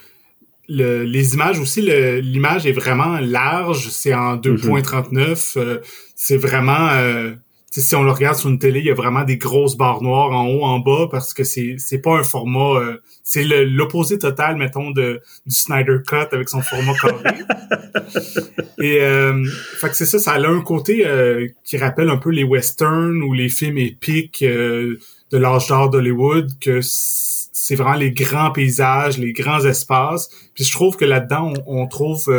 les 0.69 1.35
images 1.35 1.59
aussi, 1.59 1.83
l'image 1.83 2.67
est 2.67 2.73
vraiment 2.73 3.19
large. 3.21 3.89
C'est 3.89 4.15
en 4.15 4.37
2.39. 4.37 5.13
Mm-hmm. 5.13 5.59
Euh, 5.59 5.79
c'est 6.15 6.37
vraiment... 6.37 6.91
Euh, 6.91 7.33
si 7.81 7.97
on 7.97 8.03
le 8.03 8.11
regarde 8.11 8.37
sur 8.37 8.51
une 8.51 8.59
télé, 8.59 8.81
il 8.81 8.87
y 8.87 8.91
a 8.91 8.95
vraiment 8.95 9.25
des 9.25 9.39
grosses 9.39 9.77
barres 9.77 10.03
noires 10.03 10.31
en 10.31 10.47
haut, 10.47 10.65
en 10.65 10.79
bas, 10.79 11.09
parce 11.11 11.33
que 11.33 11.43
c'est 11.43 11.77
c'est 11.79 11.99
pas 11.99 12.19
un 12.19 12.23
format, 12.23 12.79
euh, 12.79 12.99
c'est 13.23 13.45
l'opposé 13.45 14.19
total, 14.19 14.57
mettons, 14.57 14.91
de 14.91 15.23
du 15.47 15.55
Snyder 15.55 15.99
Cut 16.07 16.29
avec 16.33 16.49
son 16.51 16.61
format 16.61 16.93
carré. 17.01 17.39
Et 18.79 19.01
euh, 19.01 19.45
fait 19.79 19.89
que 19.89 19.97
c'est 19.97 20.07
ça, 20.07 20.19
ça 20.19 20.33
a 20.33 20.47
un 20.47 20.61
côté 20.61 21.07
euh, 21.07 21.49
qui 21.65 21.79
rappelle 21.79 22.11
un 22.11 22.19
peu 22.19 22.31
les 22.31 22.45
westerns 22.45 23.23
ou 23.23 23.33
les 23.33 23.49
films 23.49 23.79
épiques 23.79 24.43
euh, 24.43 24.99
de 25.31 25.39
l'âge 25.39 25.69
d'or 25.69 25.89
d'Hollywood, 25.89 26.51
que 26.61 26.81
c'est 26.83 27.75
vraiment 27.75 27.97
les 27.97 28.11
grands 28.11 28.51
paysages, 28.51 29.19
les 29.19 29.33
grands 29.33 29.65
espaces. 29.65 30.29
Puis 30.55 30.65
je 30.65 30.73
trouve 30.73 30.97
que 30.97 31.05
là-dedans, 31.05 31.55
on, 31.67 31.87
trouve 31.87 32.31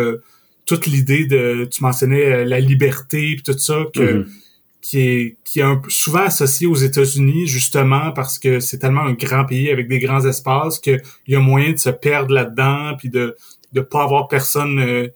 toute 0.66 0.86
l'idée 0.86 1.26
de, 1.26 1.66
tu 1.72 1.82
mentionnais 1.82 2.46
la 2.46 2.60
liberté, 2.60 3.36
puis 3.36 3.44
tout 3.44 3.58
ça, 3.58 3.86
que 3.94 4.00
mm-hmm 4.00 4.43
qui 4.84 5.00
est 5.00 5.38
qui 5.46 5.62
est 5.62 5.64
un, 5.64 5.82
souvent 5.88 6.26
associé 6.26 6.68
aux 6.68 6.76
États-Unis 6.76 7.48
justement 7.48 8.12
parce 8.12 8.38
que 8.38 8.60
c'est 8.60 8.78
tellement 8.78 9.04
un 9.04 9.14
grand 9.14 9.46
pays 9.46 9.72
avec 9.72 9.88
des 9.88 9.98
grands 9.98 10.26
espaces 10.26 10.78
qu'il 10.78 11.02
y 11.28 11.36
a 11.36 11.40
moyen 11.40 11.72
de 11.72 11.78
se 11.78 11.90
perdre 11.90 12.34
là-dedans 12.34 12.96
puis 12.98 13.10
de 13.10 13.36
de 13.72 13.82
pas 13.82 14.04
avoir 14.04 14.28
personne 14.28 14.80
euh, 14.80 15.08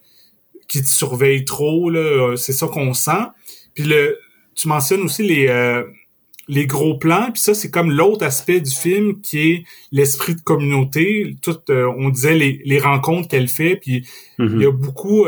qui 0.69 0.81
te 0.81 0.87
surveille 0.87 1.43
trop 1.43 1.89
là. 1.89 2.35
C'est 2.37 2.53
ça 2.53 2.67
qu'on 2.67 2.93
sent. 2.93 3.25
Puis 3.75 3.83
le 3.83 4.17
tu 4.55 4.69
mentionnes 4.69 5.01
aussi 5.01 5.23
les 5.23 5.47
euh, 5.49 5.83
les 6.47 6.65
gros 6.65 6.97
plans 6.97 7.29
puis 7.33 7.41
ça 7.41 7.53
c'est 7.53 7.69
comme 7.69 7.91
l'autre 7.91 8.25
aspect 8.25 8.61
du 8.61 8.71
film 8.71 9.19
qui 9.19 9.51
est 9.51 9.63
l'esprit 9.91 10.35
de 10.35 10.41
communauté. 10.41 11.35
Tout 11.41 11.57
euh, 11.69 11.91
on 11.97 12.07
disait 12.07 12.35
les, 12.35 12.61
les 12.63 12.79
rencontres 12.79 13.27
qu'elle 13.27 13.49
fait 13.49 13.75
puis 13.75 14.07
mm-hmm. 14.39 14.55
il 14.55 14.61
y 14.61 14.65
a 14.65 14.71
beaucoup 14.71 15.25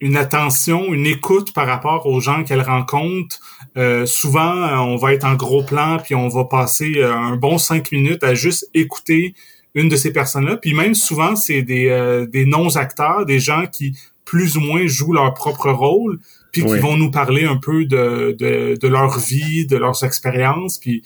une 0.00 0.16
attention, 0.16 0.92
une 0.94 1.06
écoute 1.06 1.52
par 1.52 1.66
rapport 1.66 2.06
aux 2.06 2.20
gens 2.20 2.44
qu'elle 2.44 2.62
rencontre. 2.62 3.40
Euh, 3.76 4.06
souvent, 4.06 4.54
on 4.84 4.96
va 4.96 5.12
être 5.12 5.24
en 5.24 5.34
gros 5.34 5.62
plan, 5.62 5.98
puis 5.98 6.14
on 6.14 6.28
va 6.28 6.44
passer 6.44 6.94
euh, 6.96 7.12
un 7.12 7.36
bon 7.36 7.58
cinq 7.58 7.90
minutes 7.92 8.22
à 8.22 8.34
juste 8.34 8.70
écouter 8.74 9.34
une 9.74 9.88
de 9.88 9.96
ces 9.96 10.12
personnes-là. 10.12 10.56
Puis 10.56 10.74
même 10.74 10.94
souvent, 10.94 11.36
c'est 11.36 11.62
des, 11.62 11.88
euh, 11.88 12.26
des 12.26 12.44
non-acteurs, 12.44 13.26
des 13.26 13.40
gens 13.40 13.66
qui 13.66 13.96
plus 14.24 14.56
ou 14.56 14.60
moins 14.60 14.86
jouent 14.86 15.12
leur 15.12 15.34
propre 15.34 15.70
rôle, 15.70 16.20
puis 16.52 16.64
qui 16.64 16.78
vont 16.78 16.96
nous 16.96 17.10
parler 17.10 17.44
un 17.44 17.56
peu 17.56 17.84
de, 17.84 18.36
de, 18.38 18.76
de 18.80 18.88
leur 18.88 19.18
vie, 19.18 19.66
de 19.66 19.76
leurs 19.76 20.04
expériences. 20.04 20.78
Puis 20.78 21.02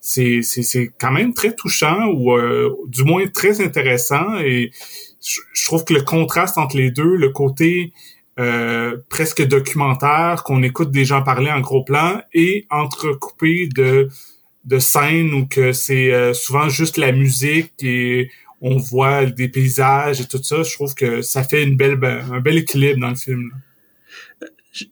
c'est, 0.00 0.40
c'est, 0.42 0.62
c'est 0.62 0.90
quand 0.98 1.12
même 1.12 1.34
très 1.34 1.54
touchant, 1.54 2.08
ou 2.08 2.36
du 2.88 3.04
moins 3.04 3.26
très 3.28 3.60
intéressant. 3.60 4.38
Et 4.38 4.70
je 5.20 5.64
trouve 5.64 5.84
que 5.84 5.94
le 5.94 6.02
contraste 6.02 6.58
entre 6.58 6.76
les 6.76 6.90
deux, 6.90 7.14
le 7.16 7.30
côté 7.30 7.92
euh, 8.38 8.96
presque 9.08 9.46
documentaire 9.46 10.42
qu'on 10.44 10.62
écoute 10.62 10.90
des 10.90 11.04
gens 11.04 11.22
parler 11.22 11.50
en 11.50 11.60
gros 11.60 11.84
plan 11.84 12.20
et 12.32 12.66
entrecoupé 12.70 13.68
de 13.74 14.08
de 14.64 14.78
scènes 14.78 15.34
où 15.34 15.46
que 15.46 15.72
c'est 15.72 16.12
euh, 16.12 16.32
souvent 16.32 16.68
juste 16.68 16.96
la 16.96 17.12
musique 17.12 17.72
et 17.82 18.30
on 18.60 18.76
voit 18.78 19.26
des 19.26 19.48
paysages 19.48 20.20
et 20.20 20.26
tout 20.26 20.42
ça. 20.42 20.62
Je 20.62 20.72
trouve 20.74 20.94
que 20.94 21.22
ça 21.22 21.44
fait 21.44 21.62
une 21.62 21.76
belle 21.76 21.98
un 22.02 22.40
bel 22.40 22.56
équilibre 22.56 23.00
dans 23.00 23.10
le 23.10 23.14
film. 23.14 23.52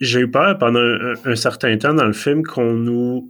J'ai 0.01 0.21
eu 0.21 0.31
peur 0.31 0.59
pendant 0.59 0.81
un, 1.25 1.35
certain 1.35 1.77
temps 1.79 1.95
dans 1.95 2.05
le 2.05 2.13
film 2.13 2.45
qu'on 2.45 2.75
nous 2.75 3.29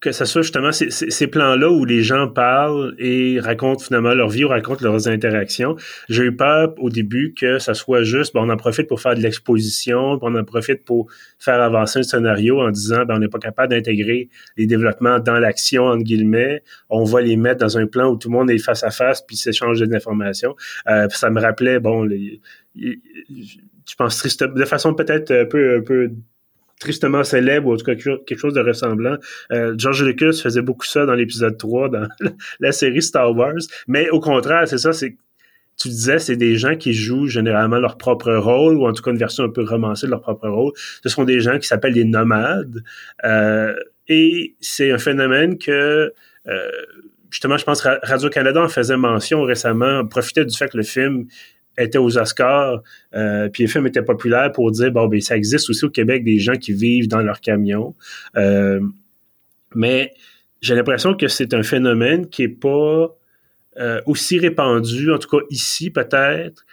que 0.00 0.12
ce 0.12 0.24
soit 0.24 0.42
justement 0.42 0.72
ces, 0.72 0.90
ces, 0.90 1.26
plans-là 1.26 1.70
où 1.70 1.84
les 1.84 2.02
gens 2.02 2.26
parlent 2.26 2.94
et 2.98 3.38
racontent 3.38 3.80
finalement 3.80 4.14
leur 4.14 4.30
vie 4.30 4.44
ou 4.44 4.48
racontent 4.48 4.82
leurs 4.82 5.08
interactions. 5.08 5.76
J'ai 6.08 6.24
eu 6.24 6.34
peur 6.34 6.74
au 6.78 6.88
début 6.88 7.34
que 7.38 7.58
ça 7.58 7.74
soit 7.74 8.02
juste, 8.02 8.32
ben, 8.32 8.40
on 8.42 8.48
en 8.48 8.56
profite 8.56 8.88
pour 8.88 9.00
faire 9.00 9.14
de 9.14 9.20
l'exposition, 9.20 10.18
on 10.22 10.34
en 10.34 10.44
profite 10.44 10.84
pour 10.86 11.10
faire 11.38 11.60
avancer 11.60 11.98
un 11.98 12.02
scénario 12.02 12.60
en 12.60 12.70
disant, 12.70 13.04
ben, 13.04 13.16
on 13.16 13.18
n'est 13.18 13.28
pas 13.28 13.38
capable 13.38 13.74
d'intégrer 13.74 14.30
les 14.56 14.66
développements 14.66 15.18
dans 15.18 15.38
l'action, 15.38 15.84
entre 15.84 16.04
guillemets. 16.04 16.62
On 16.88 17.04
va 17.04 17.20
les 17.20 17.36
mettre 17.36 17.60
dans 17.60 17.76
un 17.76 17.86
plan 17.86 18.08
où 18.10 18.16
tout 18.16 18.30
le 18.30 18.38
monde 18.38 18.50
est 18.50 18.58
face 18.58 18.82
à 18.82 18.90
face 18.90 19.20
puis 19.20 19.36
s'échange 19.36 19.80
des 19.80 19.94
informations. 19.94 20.56
Euh, 20.88 21.08
ça 21.10 21.28
me 21.28 21.40
rappelait, 21.40 21.78
bon, 21.78 22.04
les, 22.04 22.40
je 22.74 23.94
pense 23.98 24.16
triste, 24.16 24.44
de 24.44 24.64
façon 24.64 24.94
peut-être 24.94 25.30
un 25.30 25.44
peu, 25.44 25.76
un 25.76 25.82
peu 25.82 26.10
tristement 26.80 27.22
célèbre 27.22 27.68
ou 27.68 27.74
en 27.74 27.76
tout 27.76 27.84
cas 27.84 27.94
quelque 27.94 28.38
chose 28.38 28.54
de 28.54 28.60
ressemblant. 28.60 29.16
Euh, 29.52 29.74
George 29.78 30.02
Lucas 30.02 30.32
faisait 30.42 30.62
beaucoup 30.62 30.86
ça 30.86 31.06
dans 31.06 31.14
l'épisode 31.14 31.56
3 31.56 31.90
dans 31.90 32.08
la 32.60 32.72
série 32.72 33.02
Star 33.02 33.36
Wars. 33.36 33.60
Mais 33.86 34.08
au 34.10 34.18
contraire, 34.18 34.66
c'est 34.66 34.78
ça, 34.78 34.92
c'est 34.92 35.16
tu 35.80 35.88
disais, 35.88 36.18
c'est 36.18 36.36
des 36.36 36.56
gens 36.56 36.76
qui 36.76 36.92
jouent 36.92 37.26
généralement 37.26 37.78
leur 37.78 37.96
propre 37.96 38.30
rôle, 38.34 38.76
ou 38.76 38.86
en 38.86 38.92
tout 38.92 39.02
cas 39.02 39.12
une 39.12 39.16
version 39.16 39.44
un 39.44 39.48
peu 39.48 39.64
romancée 39.64 40.06
de 40.06 40.10
leur 40.10 40.20
propre 40.20 40.46
rôle. 40.46 40.72
Ce 41.02 41.08
sont 41.08 41.24
des 41.24 41.40
gens 41.40 41.58
qui 41.58 41.66
s'appellent 41.66 41.94
des 41.94 42.04
nomades. 42.04 42.84
Euh, 43.24 43.74
et 44.06 44.56
c'est 44.60 44.90
un 44.90 44.98
phénomène 44.98 45.56
que, 45.56 46.12
euh, 46.48 46.70
justement, 47.30 47.56
je 47.56 47.64
pense 47.64 47.80
Radio-Canada 47.80 48.62
en 48.62 48.68
faisait 48.68 48.98
mention 48.98 49.42
récemment, 49.42 50.06
profitait 50.06 50.44
du 50.44 50.54
fait 50.54 50.68
que 50.68 50.76
le 50.76 50.82
film 50.82 51.28
était 51.78 51.98
aux 51.98 52.18
Oscars, 52.18 52.82
euh, 53.14 53.48
puis 53.48 53.64
le 53.64 53.68
film 53.68 53.86
était 53.86 54.02
populaire 54.02 54.52
pour 54.52 54.70
dire 54.70 54.90
bon 54.92 55.06
ben 55.06 55.20
ça 55.20 55.36
existe 55.36 55.70
aussi 55.70 55.84
au 55.84 55.90
Québec 55.90 56.24
des 56.24 56.38
gens 56.38 56.54
qui 56.54 56.72
vivent 56.72 57.08
dans 57.08 57.20
leur 57.20 57.40
camion. 57.40 57.94
Euh, 58.36 58.80
mais 59.74 60.12
j'ai 60.60 60.74
l'impression 60.74 61.14
que 61.14 61.28
c'est 61.28 61.54
un 61.54 61.62
phénomène 61.62 62.28
qui 62.28 62.42
est 62.44 62.48
pas 62.48 63.16
euh, 63.78 64.00
aussi 64.06 64.38
répandu, 64.38 65.12
en 65.12 65.18
tout 65.18 65.28
cas 65.28 65.44
ici 65.50 65.90
peut-être, 65.90 66.64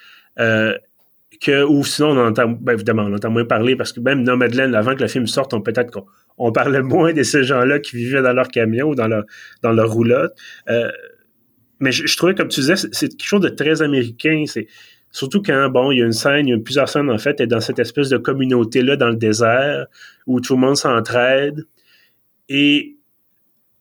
que 1.39 1.63
ou 1.63 1.84
sinon 1.84 2.18
on 2.18 2.27
entend 2.27 2.48
ben, 2.50 2.74
évidemment 2.74 3.04
on 3.04 3.13
entend 3.13 3.30
moins 3.30 3.46
parler 3.46 3.75
parce 3.75 3.94
que 3.94 4.00
même 4.00 4.24
Nomadland 4.24 4.74
avant 4.74 4.96
que 4.96 5.01
le 5.01 5.08
film 5.08 5.27
sorte, 5.27 5.54
on 5.54 5.62
peut-être 5.62 5.92
qu'on 5.92 6.06
on 6.38 6.51
parlait 6.51 6.82
moins 6.84 7.13
de 7.13 7.24
ces 7.24 7.44
gens-là 7.44 7.80
qui 7.80 7.96
vivaient 7.96 8.24
dans 8.24 8.34
leur 8.34 8.48
camion 8.48 8.89
ou 8.89 8.96
dans 8.96 9.08
leur 9.08 9.24
dans 9.62 9.72
leur 9.72 9.92
roulotte 9.92 10.36
mais 11.79 11.91
je, 11.91 12.17
trouvais, 12.17 12.34
comme 12.34 12.48
tu 12.48 12.62
disais, 12.62 12.75
c'est 12.75 13.10
quelque 13.10 13.24
chose 13.24 13.41
de 13.41 13.50
très 13.50 13.81
américain. 13.81 14.43
C'est 14.48 14.67
surtout 15.12 15.41
quand, 15.41 15.69
bon, 15.69 15.91
il 15.91 16.00
y 16.00 16.01
a 16.01 16.05
une 16.05 16.12
scène, 16.12 16.48
il 16.48 16.51
y 16.51 16.53
a 16.53 16.60
plusieurs 16.60 16.89
scènes, 16.89 17.10
en 17.10 17.17
fait, 17.17 17.39
et 17.39 17.48
dans 17.48 17.60
cette 17.60 17.79
espèce 17.79 18.10
de 18.10 18.17
communauté-là 18.17 18.96
dans 18.96 19.10
le 19.10 19.15
désert, 19.15 19.88
où 20.25 20.39
tout 20.41 20.55
le 20.55 20.62
monde 20.62 20.77
s'entraide. 20.77 21.65
Et 22.50 22.98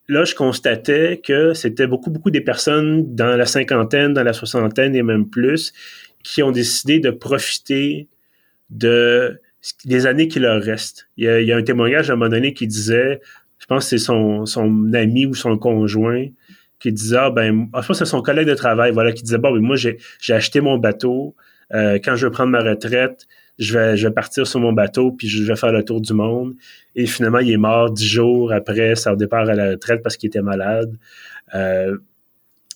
là, 0.08 0.24
je 0.24 0.34
constatais 0.34 1.20
que 1.24 1.54
c'était 1.54 1.86
beaucoup, 1.86 2.10
beaucoup 2.10 2.30
des 2.30 2.40
personnes 2.40 3.14
dans 3.14 3.36
la 3.36 3.46
cinquantaine, 3.46 4.12
dans 4.12 4.24
la 4.24 4.32
soixantaine 4.32 4.94
et 4.94 5.02
même 5.02 5.28
plus, 5.28 5.72
qui 6.22 6.42
ont 6.42 6.52
décidé 6.52 6.98
de 6.98 7.10
profiter 7.10 8.08
de 8.70 9.40
des 9.84 10.06
années 10.06 10.28
qui 10.28 10.38
leur 10.38 10.62
restent. 10.62 11.08
Il 11.16 11.24
y 11.24 11.52
a, 11.52 11.56
un 11.56 11.62
témoignage 11.62 12.10
à 12.10 12.12
un 12.12 12.16
moment 12.16 12.30
donné 12.30 12.54
qui 12.54 12.68
disait, 12.68 13.20
je 13.58 13.66
pense 13.66 13.84
que 13.84 13.90
c'est 13.90 14.04
son, 14.04 14.46
son 14.46 14.92
ami 14.92 15.26
ou 15.26 15.34
son 15.34 15.58
conjoint, 15.58 16.26
qui 16.78 16.92
disait 16.92 17.16
ah, 17.16 17.30
ben 17.30 17.68
ah, 17.72 17.80
je 17.82 17.86
pense 17.86 17.98
que 17.98 18.04
c'est 18.04 18.10
son 18.10 18.22
collègue 18.22 18.48
de 18.48 18.54
travail 18.54 18.92
voilà 18.92 19.12
qui 19.12 19.22
disait 19.22 19.38
bon 19.38 19.52
ben, 19.52 19.60
moi 19.60 19.76
j'ai 19.76 19.98
acheté 20.28 20.60
mon 20.60 20.78
bateau 20.78 21.34
euh, 21.74 21.98
quand 22.02 22.16
je 22.16 22.26
vais 22.26 22.30
prendre 22.30 22.50
ma 22.50 22.60
retraite 22.60 23.26
je 23.58 23.78
vais 23.78 23.96
je 23.96 24.06
vais 24.06 24.12
partir 24.12 24.46
sur 24.46 24.60
mon 24.60 24.72
bateau 24.72 25.12
puis 25.12 25.28
je 25.28 25.42
vais 25.42 25.56
faire 25.56 25.72
le 25.72 25.82
tour 25.82 26.00
du 26.00 26.12
monde. 26.12 26.54
Et 26.94 27.06
finalement 27.06 27.38
il 27.38 27.50
est 27.50 27.56
mort 27.56 27.90
dix 27.90 28.06
jours 28.06 28.52
après 28.52 28.94
son 28.96 29.14
départ 29.14 29.48
à 29.48 29.54
la 29.54 29.70
retraite 29.70 30.02
parce 30.02 30.16
qu'il 30.16 30.28
était 30.28 30.42
malade. 30.42 30.94
Euh, 31.54 31.96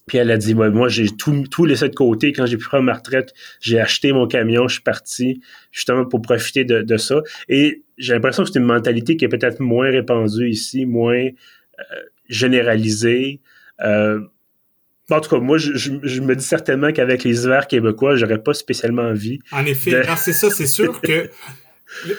puis 0.06 0.18
elle 0.18 0.30
a 0.30 0.36
dit 0.38 0.54
moi 0.54 0.88
j'ai 0.88 1.06
tout, 1.08 1.44
tout 1.50 1.64
laissé 1.64 1.88
de 1.88 1.94
côté. 1.94 2.32
Quand 2.32 2.46
j'ai 2.46 2.56
pu 2.56 2.66
prendre 2.66 2.84
ma 2.84 2.94
retraite 2.94 3.32
j'ai 3.60 3.78
acheté 3.78 4.12
mon 4.12 4.26
camion 4.26 4.68
je 4.68 4.74
suis 4.74 4.82
parti 4.82 5.40
justement 5.70 6.04
pour 6.06 6.22
profiter 6.22 6.64
de, 6.64 6.82
de 6.82 6.96
ça. 6.96 7.20
Et 7.48 7.82
j'ai 7.98 8.14
l'impression 8.14 8.44
que 8.44 8.50
c'est 8.50 8.58
une 8.58 8.64
mentalité 8.64 9.16
qui 9.16 9.24
est 9.24 9.28
peut-être 9.28 9.60
moins 9.60 9.90
répandue 9.90 10.48
ici 10.48 10.86
moins 10.86 11.26
euh, 11.26 11.82
généralisée 12.28 13.40
en 13.82 15.20
tout 15.20 15.30
cas, 15.30 15.38
moi, 15.38 15.58
je, 15.58 16.20
me 16.20 16.34
dis 16.34 16.44
certainement 16.44 16.92
qu'avec 16.92 17.24
les 17.24 17.44
hivers 17.44 17.66
québécois, 17.66 18.16
j'aurais 18.16 18.42
pas 18.42 18.54
spécialement 18.54 19.02
envie. 19.02 19.40
En 19.52 19.64
effet, 19.66 20.02
c'est 20.16 20.32
ça, 20.32 20.50
c'est 20.50 20.66
sûr 20.66 21.00
que 21.00 21.30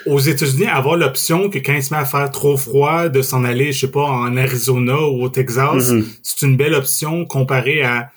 aux 0.06 0.18
États-Unis, 0.18 0.66
avoir 0.66 0.96
l'option 0.96 1.48
que 1.48 1.58
quand 1.58 1.72
il 1.72 1.82
se 1.82 1.94
met 1.94 2.00
à 2.00 2.04
faire 2.04 2.30
trop 2.30 2.56
froid, 2.56 3.08
de 3.08 3.22
s'en 3.22 3.44
aller, 3.44 3.72
je 3.72 3.80
sais 3.80 3.90
pas, 3.90 4.04
en 4.04 4.36
Arizona 4.36 5.00
ou 5.00 5.22
au 5.22 5.28
Texas, 5.28 5.90
mm-hmm. 5.90 6.04
c'est 6.22 6.46
une 6.46 6.56
belle 6.56 6.74
option 6.74 7.24
comparée 7.24 7.82
à 7.82 8.10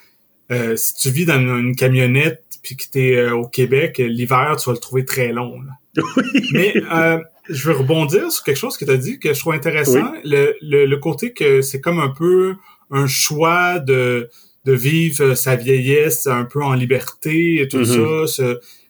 euh, 0.52 0.76
si 0.76 0.96
tu 0.96 1.10
vis 1.10 1.26
dans 1.26 1.40
une, 1.40 1.76
camionnette 1.76 2.44
puis 2.62 2.76
que 2.76 2.84
tu 2.92 3.00
es 3.00 3.16
euh, 3.16 3.36
au 3.36 3.48
Québec, 3.48 3.98
l'hiver, 4.00 4.58
tu 4.60 4.70
vas 4.70 4.74
le 4.74 4.80
trouver 4.80 5.06
très 5.06 5.32
long. 5.32 5.60
Mais 6.52 6.74
je 7.48 7.70
veux 7.70 7.76
rebondir 7.76 8.32
sur 8.32 8.44
quelque 8.44 8.58
chose 8.58 8.78
que 8.78 8.86
tu 8.86 8.92
as 8.92 8.98
dit 8.98 9.20
que 9.20 9.34
je 9.34 9.40
trouve 9.40 9.54
intéressant, 9.54 10.14
le, 10.24 10.56
le, 10.62 10.98
côté 10.98 11.32
que 11.32 11.62
c'est 11.62 11.80
comme 11.80 12.00
un 12.00 12.10
peu 12.10 12.56
un 12.92 13.08
choix 13.08 13.80
de, 13.80 14.30
de 14.66 14.74
vivre 14.74 15.36
sa 15.36 15.56
vieillesse 15.56 16.28
un 16.28 16.46
peu 16.46 16.64
en 16.64 16.74
liberté 16.74 17.62
et 17.62 17.68
tout 17.68 17.82
mm-hmm. 17.82 18.28
ça. 18.28 18.44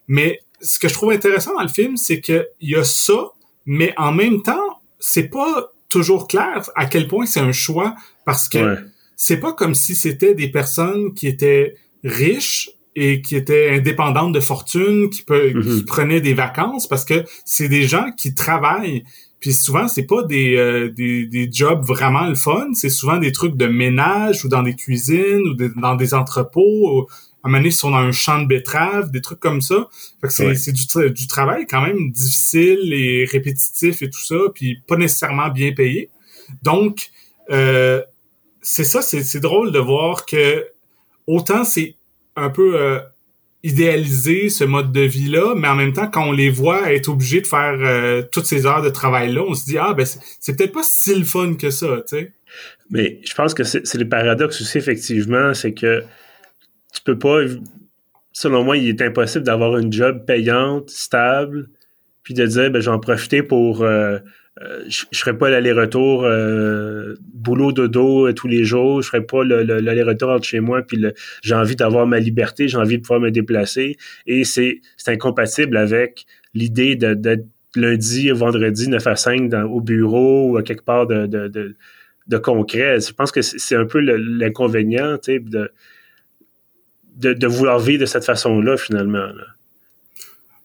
Mais 0.07 0.39
ce 0.61 0.79
que 0.79 0.87
je 0.87 0.93
trouve 0.93 1.11
intéressant 1.11 1.53
dans 1.53 1.63
le 1.63 1.67
film, 1.67 1.97
c'est 1.97 2.21
qu'il 2.21 2.47
y 2.61 2.75
a 2.75 2.83
ça, 2.83 3.31
mais 3.65 3.93
en 3.97 4.11
même 4.11 4.41
temps, 4.41 4.81
c'est 4.99 5.29
pas 5.29 5.71
toujours 5.89 6.27
clair 6.27 6.69
à 6.75 6.85
quel 6.85 7.07
point 7.07 7.25
c'est 7.25 7.39
un 7.39 7.51
choix 7.51 7.95
parce 8.25 8.49
que 8.49 8.77
c'est 9.15 9.39
pas 9.39 9.53
comme 9.53 9.75
si 9.75 9.95
c'était 9.95 10.33
des 10.33 10.49
personnes 10.49 11.13
qui 11.13 11.27
étaient 11.27 11.75
riches 12.03 12.71
et 12.95 13.21
qui 13.21 13.35
étaient 13.35 13.69
indépendantes 13.71 14.33
de 14.33 14.39
fortune, 14.39 15.09
qui, 15.09 15.21
peut, 15.23 15.49
qui 15.49 15.55
mm-hmm. 15.55 15.85
prenaient 15.85 16.21
des 16.21 16.33
vacances 16.33 16.87
parce 16.87 17.05
que 17.05 17.25
c'est 17.43 17.67
des 17.67 17.83
gens 17.83 18.11
qui 18.17 18.33
travaillent 18.33 19.03
puis 19.45 19.53
souvent, 19.53 19.87
c'est 19.87 20.07
pas 20.07 20.23
des, 20.23 20.55
euh, 20.55 20.89
des, 20.89 21.27
des, 21.27 21.47
jobs 21.51 21.85
vraiment 21.85 22.25
le 22.25 22.33
fun, 22.33 22.69
c'est 22.73 22.89
souvent 22.89 23.19
des 23.19 23.31
trucs 23.31 23.55
de 23.55 23.67
ménage 23.67 24.43
ou 24.43 24.47
dans 24.47 24.63
des 24.63 24.73
cuisines 24.73 25.43
ou 25.49 25.53
dans 25.53 25.93
des 25.93 26.15
entrepôts. 26.15 26.61
Ou, 26.63 27.01
à 27.01 27.03
un 27.03 27.49
moment 27.49 27.59
donné, 27.59 27.69
ils 27.69 27.71
sont 27.71 27.91
dans 27.91 27.97
un 27.97 28.11
champ 28.11 28.41
de 28.41 28.47
betteraves, 28.47 29.11
des 29.11 29.21
trucs 29.21 29.39
comme 29.39 29.61
ça. 29.61 29.87
Fait 30.19 30.29
que 30.29 30.33
c'est, 30.33 30.55
c'est 30.55 30.71
du, 30.71 31.11
du, 31.11 31.27
travail 31.27 31.67
quand 31.67 31.83
même 31.83 32.11
difficile 32.11 32.91
et 32.91 33.25
répétitif 33.25 34.01
et 34.01 34.09
tout 34.09 34.19
ça, 34.19 34.35
puis 34.51 34.81
pas 34.87 34.95
nécessairement 34.95 35.49
bien 35.49 35.73
payé. 35.73 36.09
Donc, 36.63 37.11
euh, 37.51 38.01
c'est 38.63 38.83
ça, 38.83 39.03
c'est, 39.03 39.21
c'est 39.21 39.41
drôle 39.41 39.71
de 39.71 39.77
voir 39.77 40.25
que 40.25 40.65
autant 41.27 41.63
c'est 41.65 41.97
un 42.35 42.49
peu 42.49 42.81
euh, 42.81 42.99
idéaliser 43.65 44.49
ce 44.49 44.63
mode 44.63 44.91
de 44.91 45.01
vie-là, 45.01 45.55
mais 45.57 45.67
en 45.67 45.73
même 45.73 45.91
temps, 45.91 46.07
quand 46.07 46.27
on 46.27 46.31
les 46.31 46.51
voit 46.51 46.93
être 46.93 47.09
obligés 47.09 47.41
de 47.41 47.47
faire 47.47 47.75
euh, 47.79 48.21
toutes 48.31 48.45
ces 48.45 48.67
heures 48.67 48.83
de 48.83 48.91
travail-là, 48.91 49.41
on 49.41 49.55
se 49.55 49.65
dit, 49.65 49.79
ah, 49.79 49.95
ben, 49.95 50.05
c'est 50.39 50.55
peut-être 50.55 50.71
pas 50.71 50.83
si 50.83 51.15
le 51.15 51.25
fun 51.25 51.55
que 51.55 51.71
ça, 51.71 52.03
tu 52.07 52.15
sais. 52.15 52.33
Mais 52.91 53.19
je 53.25 53.33
pense 53.33 53.55
que 53.55 53.63
c'est 53.63 53.95
le 53.95 54.07
paradoxe 54.07 54.61
aussi, 54.61 54.77
effectivement, 54.77 55.55
c'est 55.55 55.73
que 55.73 56.03
tu 56.93 57.01
peux 57.03 57.17
pas, 57.17 57.39
selon 58.33 58.63
moi, 58.63 58.77
il 58.77 58.87
est 58.87 59.01
impossible 59.01 59.43
d'avoir 59.43 59.77
une 59.77 59.91
job 59.91 60.25
payante, 60.27 60.91
stable, 60.91 61.67
puis 62.21 62.35
de 62.35 62.45
dire, 62.45 62.69
ben, 62.69 62.83
j'en 62.83 62.99
profiter 62.99 63.41
pour 63.41 63.81
euh, 63.81 64.19
je, 64.87 65.03
je 65.11 65.19
ferais 65.19 65.37
pas 65.37 65.49
l'aller-retour 65.49 66.23
euh, 66.23 67.15
boulot 67.33 67.71
dodo 67.71 68.27
euh, 68.27 68.33
tous 68.33 68.47
les 68.47 68.63
jours, 68.63 69.01
je 69.01 69.07
ferais 69.07 69.25
pas 69.25 69.43
l'aller-retour 69.43 70.29
entre 70.29 70.45
chez 70.45 70.61
moi 70.61 70.81
puis 70.81 71.03
j'ai 71.41 71.55
envie 71.55 71.75
d'avoir 71.75 72.07
ma 72.07 72.19
liberté, 72.19 72.67
j'ai 72.67 72.77
envie 72.77 72.97
de 72.97 73.01
pouvoir 73.01 73.19
me 73.19 73.31
déplacer 73.31 73.97
et 74.27 74.43
c'est 74.45 74.81
incompatible 75.07 75.75
avec 75.77 76.25
l'idée 76.53 76.95
d'être 76.95 77.45
lundi 77.75 78.31
ou 78.31 78.35
vendredi 78.35 78.89
9 78.89 79.05
à 79.05 79.15
5 79.15 79.49
dans, 79.49 79.63
au 79.63 79.81
bureau 79.81 80.51
ou 80.51 80.57
à 80.57 80.63
quelque 80.63 80.85
part 80.85 81.07
de, 81.07 81.25
de, 81.25 81.47
de, 81.47 81.75
de 82.27 82.37
concret. 82.37 82.99
Je 82.99 83.13
pense 83.13 83.31
que 83.31 83.41
c'est 83.41 83.75
un 83.75 83.85
peu 83.85 83.99
l'inconvénient, 83.99 85.17
de, 85.27 85.71
de, 87.17 87.33
de, 87.33 87.47
vouloir 87.47 87.79
vivre 87.79 88.01
de 88.01 88.05
cette 88.05 88.25
façon-là, 88.25 88.77
finalement. 88.77 89.27
Là. 89.27 89.54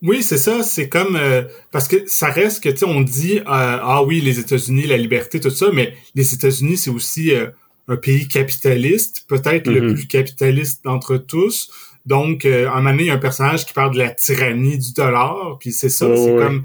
Oui, 0.02 0.22
c'est 0.22 0.38
ça. 0.38 0.62
C'est 0.62 0.88
comme 0.88 1.16
euh, 1.16 1.42
parce 1.70 1.86
que 1.86 1.96
ça 2.06 2.30
reste 2.30 2.62
que 2.62 2.70
tu 2.70 2.78
sais, 2.78 2.86
on 2.86 3.02
dit 3.02 3.38
euh, 3.38 3.42
ah 3.46 4.02
oui, 4.02 4.20
les 4.20 4.38
États-Unis, 4.38 4.86
la 4.86 4.96
liberté, 4.96 5.40
tout 5.40 5.50
ça, 5.50 5.66
mais 5.72 5.94
les 6.14 6.32
États-Unis, 6.32 6.78
c'est 6.78 6.90
aussi 6.90 7.34
euh, 7.34 7.48
un 7.88 7.96
pays 7.96 8.26
capitaliste, 8.26 9.24
peut-être 9.28 9.66
le 9.68 9.80
mm-hmm. 9.80 9.94
plus 9.94 10.06
capitaliste 10.06 10.84
d'entre 10.84 11.16
tous. 11.16 11.70
Donc, 12.06 12.46
un 12.46 12.76
moment 12.76 12.90
donné, 12.90 13.02
il 13.02 13.06
y 13.06 13.10
a 13.10 13.14
un 13.14 13.18
personnage 13.18 13.66
qui 13.66 13.74
parle 13.74 13.92
de 13.92 13.98
la 13.98 14.10
tyrannie 14.10 14.78
du 14.78 14.94
dollar, 14.94 15.58
puis 15.60 15.70
c'est 15.70 15.90
ça. 15.90 16.06
c'est 16.16 16.34
comme 16.36 16.64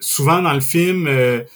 souvent 0.00 0.42
dans 0.42 0.52
le 0.52 0.60
film, 0.60 1.06
elle 1.06 1.46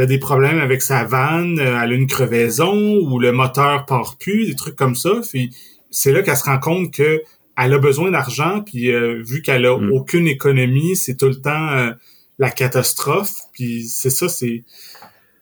a 0.00 0.06
des 0.06 0.18
problèmes 0.18 0.58
avec 0.58 0.82
sa 0.82 1.04
vanne, 1.04 1.58
elle 1.58 1.92
a 1.92 1.94
une 1.94 2.06
crevaison 2.06 2.98
ou 2.98 3.18
le 3.18 3.32
moteur 3.32 3.86
part 3.86 4.18
plus, 4.18 4.46
des 4.46 4.54
trucs 4.54 4.76
comme 4.76 4.94
ça. 4.94 5.22
Puis 5.26 5.56
c'est 5.90 6.12
là 6.12 6.22
qu'elle 6.22 6.36
se 6.36 6.44
rend 6.44 6.58
compte 6.58 6.92
que 6.92 7.22
elle 7.56 7.72
a 7.72 7.78
besoin 7.78 8.10
d'argent, 8.10 8.62
puis 8.62 8.92
euh, 8.92 9.22
vu 9.22 9.42
qu'elle 9.42 9.66
a 9.66 9.76
mm. 9.76 9.92
aucune 9.92 10.26
économie, 10.26 10.96
c'est 10.96 11.16
tout 11.16 11.28
le 11.28 11.40
temps 11.40 11.72
euh, 11.72 11.92
la 12.38 12.50
catastrophe. 12.50 13.34
Puis 13.52 13.84
c'est 13.84 14.10
ça, 14.10 14.28
c'est 14.28 14.64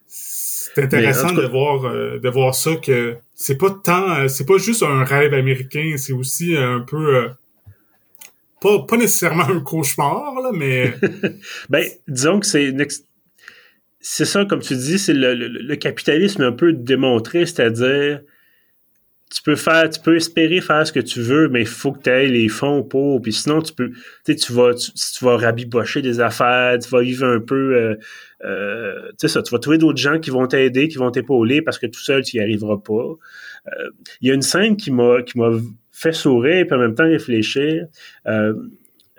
C'est 0.07 0.79
intéressant 0.79 1.33
de 1.33 1.47
voir 1.47 1.85
euh, 1.85 2.19
de 2.19 2.29
voir 2.29 2.55
ça 2.55 2.77
que 2.77 3.17
c'est 3.35 3.57
pas 3.57 3.71
tant 3.71 4.11
euh, 4.17 4.29
c'est 4.29 4.47
pas 4.47 4.59
juste 4.59 4.83
un 4.83 5.05
rêve 5.05 5.35
américain, 5.35 5.95
c'est 5.97 6.13
aussi 6.13 6.57
un 6.57 6.81
peu 6.81 7.17
euh, 7.17 7.29
pas, 8.61 8.85
pas 8.87 8.97
nécessairement 8.97 9.45
un 9.49 9.61
cauchemar 9.61 10.35
là, 10.41 10.51
mais 10.53 10.95
ben 11.69 11.85
disons 12.09 12.41
que 12.41 12.47
c'est 12.47 12.73
c'est 14.01 14.27
ça 14.27 14.45
comme 14.45 14.61
tu 14.61 14.77
dis, 14.77 14.99
c'est 14.99 15.15
le, 15.15 15.35
le, 15.35 15.77
capitalisme 15.77 16.43
un 16.43 16.53
peu 16.53 16.75
démontré, 16.75 17.47
c'est-à-dire 17.47 18.21
tu 19.35 19.43
peux 19.43 19.57
faire, 19.57 19.91
tu 19.91 19.99
peux 19.99 20.15
espérer 20.15 20.61
faire 20.61 20.87
ce 20.87 20.93
que 20.93 21.01
tu 21.01 21.21
veux, 21.21 21.49
mais 21.49 21.63
il 21.63 21.67
faut 21.67 21.91
que 21.91 22.03
tu 22.03 22.11
aies 22.11 22.29
les 22.29 22.49
fonds 22.49 22.85
pour. 22.85 23.21
Puis 23.21 23.33
sinon, 23.33 23.61
tu 23.63 23.73
peux, 23.73 23.91
tu 24.25 24.53
vas, 24.53 24.75
tu, 24.75 24.93
tu, 24.93 25.25
vas 25.25 25.37
rabibocher 25.37 26.03
des 26.03 26.21
affaires, 26.21 26.79
tu 26.79 26.89
vas 26.89 27.01
vivre 27.01 27.27
un 27.27 27.41
peu, 27.41 27.75
euh, 27.75 27.97
euh, 28.45 29.09
tu 29.09 29.15
sais 29.19 29.29
ça, 29.29 29.43
tu 29.43 29.51
vas 29.51 29.59
trouver 29.59 29.79
d'autres 29.79 29.99
gens 29.99 30.21
qui 30.21 30.31
vont 30.31 30.47
t'aider, 30.47 30.87
qui 30.87 30.99
vont 30.99 31.11
t'épauler 31.11 31.63
parce 31.63 31.81
que 31.81 31.87
tout 31.87 31.99
seul, 31.99 32.23
tu 32.23 32.37
n'y 32.37 32.43
arriveras 32.45 32.77
pas. 32.77 32.93
Euh, 33.67 33.91
il 34.21 34.29
y 34.29 34.31
a 34.31 34.35
une 34.35 34.43
scène 34.43 34.77
qui 34.77 34.93
m'a, 34.93 35.23
qui 35.23 35.37
m'a 35.37 35.51
fait 35.91 36.13
sourire 36.13 36.67
et 36.71 36.73
en 36.73 36.79
même 36.79 36.95
temps 36.95 37.03
réfléchir. 37.03 37.87
Euh, 38.29 38.55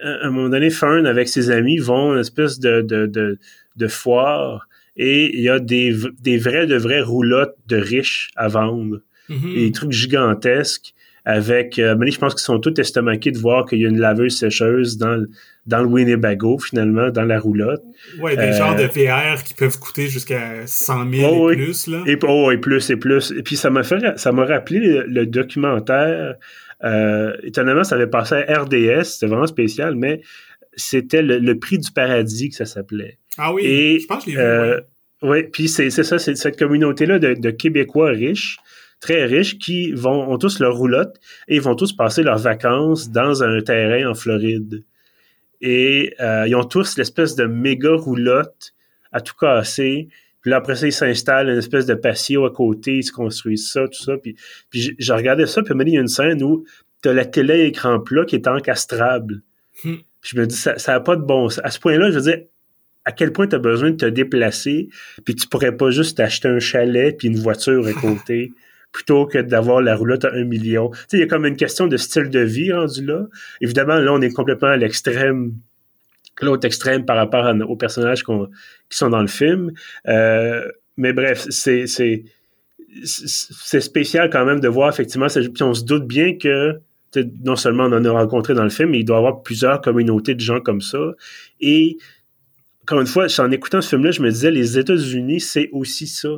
à 0.01 0.27
un 0.27 0.29
moment 0.29 0.47
donné, 0.47 0.69
Fern 0.69 1.05
avec 1.07 1.27
ses 1.27 1.51
amis 1.51 1.77
vont 1.77 2.13
une 2.13 2.21
espèce 2.21 2.59
de, 2.59 2.81
de, 2.81 3.05
de, 3.05 3.37
de 3.75 3.87
foire 3.89 4.69
et 4.95 5.35
il 5.35 5.41
y 5.41 5.49
a 5.49 5.59
des, 5.59 5.93
des 6.21 6.37
vrais 6.37 6.67
de 6.67 6.77
vraies 6.77 7.01
roulottes 7.01 7.57
de 7.67 7.75
riches 7.75 8.29
à 8.37 8.47
vendre. 8.47 9.01
Mm-hmm. 9.29 9.55
Des 9.55 9.71
trucs 9.71 9.91
gigantesques 9.91 10.93
avec, 11.25 11.79
euh, 11.79 11.95
je 12.05 12.17
pense 12.19 12.35
qu'ils 12.35 12.43
sont 12.43 12.59
tous 12.59 12.79
estomaqués 12.79 13.31
de 13.31 13.39
voir 13.39 13.65
qu'il 13.65 13.79
y 13.79 13.85
a 13.85 13.89
une 13.89 13.99
laveuse 13.99 14.37
sécheuse 14.37 14.97
dans, 14.97 15.25
dans 15.65 15.81
le 15.81 15.87
Winnebago, 15.87 16.59
finalement, 16.59 17.09
dans 17.09 17.23
la 17.23 17.39
roulotte. 17.39 17.81
Ouais, 18.19 18.35
des 18.35 18.43
euh, 18.43 18.57
genres 18.57 18.75
de 18.75 18.83
VR 18.83 19.43
qui 19.43 19.55
peuvent 19.55 19.79
coûter 19.79 20.07
jusqu'à 20.07 20.67
100 20.67 21.11
000 21.11 21.51
et 21.51 21.55
plus, 21.55 21.87
là. 21.87 22.03
Et, 22.05 22.17
oh, 22.27 22.51
et 22.51 22.57
plus, 22.57 22.91
et 22.91 22.95
plus. 22.95 23.31
Et 23.31 23.41
puis, 23.41 23.57
ça 23.57 23.71
m'a 23.71 23.83
fait, 23.83 24.17
ça 24.19 24.31
m'a 24.31 24.45
rappelé 24.45 25.03
le, 25.07 25.25
documentaire, 25.25 26.35
euh, 26.83 27.35
étonnamment, 27.41 27.83
ça 27.83 27.95
avait 27.95 28.07
passé 28.07 28.35
à 28.35 28.61
RDS, 28.61 29.05
c'était 29.05 29.25
vraiment 29.25 29.47
spécial, 29.47 29.95
mais 29.95 30.21
c'était 30.75 31.23
le, 31.23 31.57
prix 31.57 31.79
du 31.79 31.91
paradis 31.91 32.49
que 32.49 32.55
ça 32.55 32.65
s'appelait. 32.65 33.17
Ah 33.39 33.51
oui, 33.51 33.63
et, 33.65 33.99
je 33.99 34.05
pense 34.05 34.25
que 34.25 34.31
je 34.31 34.37
l'ai 34.37 34.43
vu, 34.43 34.47
euh, 34.47 34.81
Oui, 35.23 35.43
puis 35.51 35.69
c'est 35.69 35.89
ça, 35.89 36.19
c'est 36.19 36.35
cette 36.35 36.59
communauté-là 36.59 37.17
de, 37.17 37.33
de 37.33 37.49
Québécois 37.49 38.09
riches 38.09 38.59
très 38.99 39.25
riches 39.25 39.57
qui 39.57 39.91
vont 39.91 40.31
ont 40.31 40.37
tous 40.37 40.59
leur 40.59 40.75
roulotte 40.75 41.15
et 41.47 41.55
ils 41.55 41.61
vont 41.61 41.75
tous 41.75 41.93
passer 41.93 42.23
leurs 42.23 42.39
vacances 42.39 43.09
dans 43.09 43.43
un 43.43 43.61
terrain 43.61 44.09
en 44.09 44.13
Floride. 44.13 44.83
Et 45.61 46.13
euh, 46.19 46.45
ils 46.47 46.55
ont 46.55 46.63
tous 46.63 46.97
l'espèce 46.97 47.35
de 47.35 47.45
méga 47.45 47.93
roulotte 47.93 48.73
à 49.11 49.21
tout 49.21 49.35
casser. 49.39 50.09
Puis 50.41 50.51
là, 50.51 50.57
après 50.57 50.75
ça, 50.75 50.87
ils 50.87 50.93
s'installent 50.93 51.49
une 51.49 51.57
espèce 51.57 51.85
de 51.85 51.95
patio 51.95 52.45
à 52.45 52.51
côté, 52.51 52.97
ils 52.97 53.03
se 53.03 53.11
construisent 53.11 53.71
ça, 53.71 53.87
tout 53.87 54.01
ça. 54.01 54.17
Puis, 54.17 54.35
puis 54.69 54.95
je, 54.97 55.13
regardais 55.13 55.47
ça, 55.47 55.63
puis 55.63 55.73
il 55.87 55.93
y 55.93 55.97
a 55.97 56.01
une 56.01 56.07
scène 56.07 56.43
où 56.43 56.65
tu 57.01 57.09
as 57.09 57.13
la 57.13 57.25
télé 57.25 57.65
écran 57.65 57.99
plat 57.99 58.25
qui 58.25 58.35
est 58.35 58.47
encastrable. 58.47 59.41
Hmm. 59.83 59.95
Puis 60.21 60.31
je 60.35 60.39
me 60.39 60.45
dis, 60.45 60.55
ça 60.55 60.75
n'a 60.87 60.99
pas 60.99 61.15
de 61.15 61.21
bon 61.21 61.49
sens. 61.49 61.63
À 61.63 61.71
ce 61.71 61.79
point-là, 61.79 62.09
je 62.11 62.15
veux 62.15 62.31
dire, 62.31 62.41
à 63.05 63.11
quel 63.11 63.31
point 63.31 63.47
tu 63.47 63.55
as 63.55 63.59
besoin 63.59 63.91
de 63.91 63.95
te 63.95 64.05
déplacer, 64.05 64.89
puis 65.23 65.35
tu 65.35 65.47
pourrais 65.47 65.77
pas 65.77 65.91
juste 65.91 66.19
acheter 66.19 66.47
un 66.47 66.59
chalet 66.59 67.15
puis 67.15 67.27
une 67.27 67.37
voiture 67.37 67.85
à 67.85 67.93
côté 67.93 68.51
plutôt 68.95 69.25
que 69.25 69.39
d'avoir 69.39 69.81
la 69.81 69.93
roulotte 69.93 70.23
à 70.23 70.31
un 70.33 70.45
million. 70.45 70.89
Tu 70.89 70.97
sais, 70.99 71.17
il 71.17 71.19
y 71.19 71.23
a 71.23 71.27
comme 71.27 71.45
une 71.45 71.57
question 71.57 71.87
de 71.87 71.97
style 71.97 72.29
de 72.29 72.39
vie 72.39 72.71
rendu 72.71 73.05
là. 73.05 73.25
Évidemment, 73.59 73.95
là, 73.95 74.13
on 74.13 74.21
est 74.21 74.31
complètement 74.31 74.69
à 74.69 74.77
l'extrême, 74.77 75.51
l'autre 76.41 76.65
extrême 76.65 77.03
par 77.03 77.17
rapport 77.17 77.53
aux 77.67 77.75
personnages 77.75 78.23
qui 78.23 78.31
sont 78.89 79.09
dans 79.09 79.19
le 79.19 79.27
film. 79.27 79.73
Euh, 80.07 80.65
mais 80.95 81.11
bref, 81.11 81.45
c'est, 81.49 81.85
spécial 83.81 84.29
quand 84.29 84.45
même 84.45 84.61
de 84.61 84.69
voir 84.69 84.89
effectivement, 84.89 85.27
puis 85.27 85.63
on 85.63 85.73
se 85.73 85.83
doute 85.83 86.07
bien 86.07 86.37
que 86.37 86.79
non 87.43 87.57
seulement 87.57 87.83
on 87.83 87.91
en 87.91 88.05
a 88.05 88.11
rencontré 88.11 88.53
dans 88.53 88.63
le 88.63 88.69
film, 88.69 88.91
mais 88.91 88.99
il 88.99 89.05
doit 89.05 89.17
y 89.17 89.19
avoir 89.19 89.41
plusieurs 89.41 89.81
communautés 89.81 90.35
de 90.35 90.39
gens 90.39 90.61
comme 90.61 90.79
ça. 90.79 90.99
Et 91.59 91.97
encore 92.83 93.01
une 93.01 93.07
fois, 93.07 93.27
en 93.39 93.51
écoutant 93.51 93.81
ce 93.81 93.89
film-là, 93.89 94.11
je 94.11 94.21
me 94.21 94.29
disais, 94.29 94.51
les 94.51 94.79
États-Unis, 94.79 95.41
c'est 95.41 95.67
aussi 95.73 96.07
ça. 96.07 96.29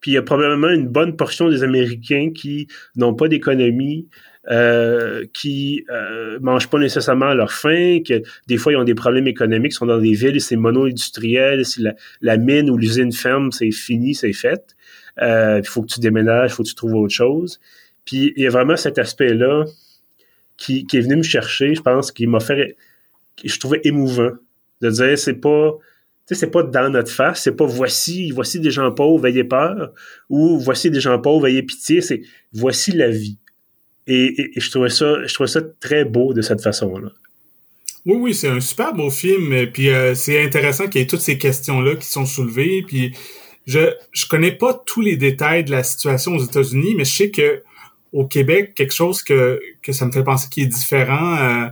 Puis 0.00 0.12
il 0.12 0.14
y 0.14 0.18
a 0.18 0.22
probablement 0.22 0.70
une 0.70 0.86
bonne 0.86 1.16
portion 1.16 1.48
des 1.48 1.62
Américains 1.62 2.30
qui 2.34 2.68
n'ont 2.96 3.14
pas 3.14 3.28
d'économie, 3.28 4.08
euh, 4.50 5.26
qui 5.34 5.84
euh, 5.90 6.38
mangent 6.40 6.70
pas 6.70 6.78
nécessairement 6.78 7.34
leur 7.34 7.52
faim, 7.52 7.98
que 8.06 8.22
des 8.46 8.56
fois 8.56 8.72
ils 8.72 8.76
ont 8.76 8.84
des 8.84 8.94
problèmes 8.94 9.26
économiques, 9.26 9.72
sont 9.72 9.86
dans 9.86 9.98
des 9.98 10.12
villes, 10.12 10.40
c'est 10.40 10.56
mono-industriel, 10.56 11.64
si 11.66 11.84
la, 12.20 12.36
mine 12.38 12.70
ou 12.70 12.78
l'usine 12.78 13.12
ferme, 13.12 13.52
c'est 13.52 13.70
fini, 13.70 14.14
c'est 14.14 14.32
fait. 14.32 14.74
Euh, 15.20 15.60
il 15.62 15.68
faut 15.68 15.82
que 15.82 15.88
tu 15.88 16.00
déménages, 16.00 16.52
il 16.52 16.54
faut 16.54 16.62
que 16.62 16.68
tu 16.68 16.74
trouves 16.74 16.94
autre 16.94 17.14
chose. 17.14 17.60
Puis 18.04 18.32
il 18.36 18.42
y 18.42 18.46
a 18.46 18.50
vraiment 18.50 18.76
cet 18.76 18.98
aspect-là 18.98 19.64
qui, 20.56 20.86
qui 20.86 20.96
est 20.96 21.00
venu 21.00 21.16
me 21.16 21.22
chercher, 21.22 21.74
je 21.74 21.82
pense, 21.82 22.12
qui 22.12 22.26
m'a 22.26 22.40
fait, 22.40 22.76
je 23.44 23.58
trouvais 23.58 23.80
émouvant 23.84 24.30
de 24.80 24.90
dire 24.90 25.18
c'est 25.18 25.40
pas 25.40 25.72
c'est 26.34 26.50
pas 26.50 26.62
dans 26.62 26.90
notre 26.90 27.10
face, 27.10 27.42
c'est 27.42 27.56
pas 27.56 27.66
voici, 27.66 28.30
voici 28.30 28.60
des 28.60 28.70
gens 28.70 28.92
pauvres, 28.92 29.26
ayez 29.26 29.44
peur, 29.44 29.92
ou 30.28 30.58
voici 30.58 30.90
des 30.90 31.00
gens 31.00 31.18
pauvres, 31.18 31.46
ayez 31.46 31.62
pitié, 31.62 32.00
c'est 32.00 32.22
voici 32.52 32.92
la 32.92 33.08
vie. 33.08 33.38
Et, 34.06 34.50
je 34.56 34.70
trouvais 34.70 34.88
ça, 34.88 35.26
je 35.26 35.46
ça 35.46 35.60
très 35.80 36.04
beau 36.04 36.32
de 36.32 36.40
cette 36.40 36.62
façon-là. 36.62 37.10
Oui, 38.06 38.16
oui, 38.16 38.34
c'est 38.34 38.48
un 38.48 38.60
super 38.60 38.94
beau 38.94 39.10
film. 39.10 39.70
Puis 39.70 39.90
euh, 39.90 40.14
c'est 40.14 40.42
intéressant 40.42 40.88
qu'il 40.88 41.00
y 41.00 41.04
ait 41.04 41.06
toutes 41.06 41.20
ces 41.20 41.36
questions-là 41.36 41.96
qui 41.96 42.06
sont 42.06 42.24
soulevées. 42.24 42.82
Puis 42.86 43.12
je 43.66 43.92
je 44.12 44.26
connais 44.26 44.52
pas 44.52 44.82
tous 44.86 45.02
les 45.02 45.16
détails 45.16 45.64
de 45.64 45.72
la 45.72 45.82
situation 45.82 46.34
aux 46.34 46.42
États-Unis, 46.42 46.94
mais 46.96 47.04
je 47.04 47.14
sais 47.14 47.30
que 47.30 47.62
au 48.12 48.26
Québec, 48.26 48.72
quelque 48.74 48.94
chose 48.94 49.22
que, 49.22 49.60
que 49.82 49.92
ça 49.92 50.06
me 50.06 50.12
fait 50.12 50.24
penser 50.24 50.48
qui 50.50 50.62
est 50.62 50.66
différent. 50.66 51.36
Euh, 51.36 51.68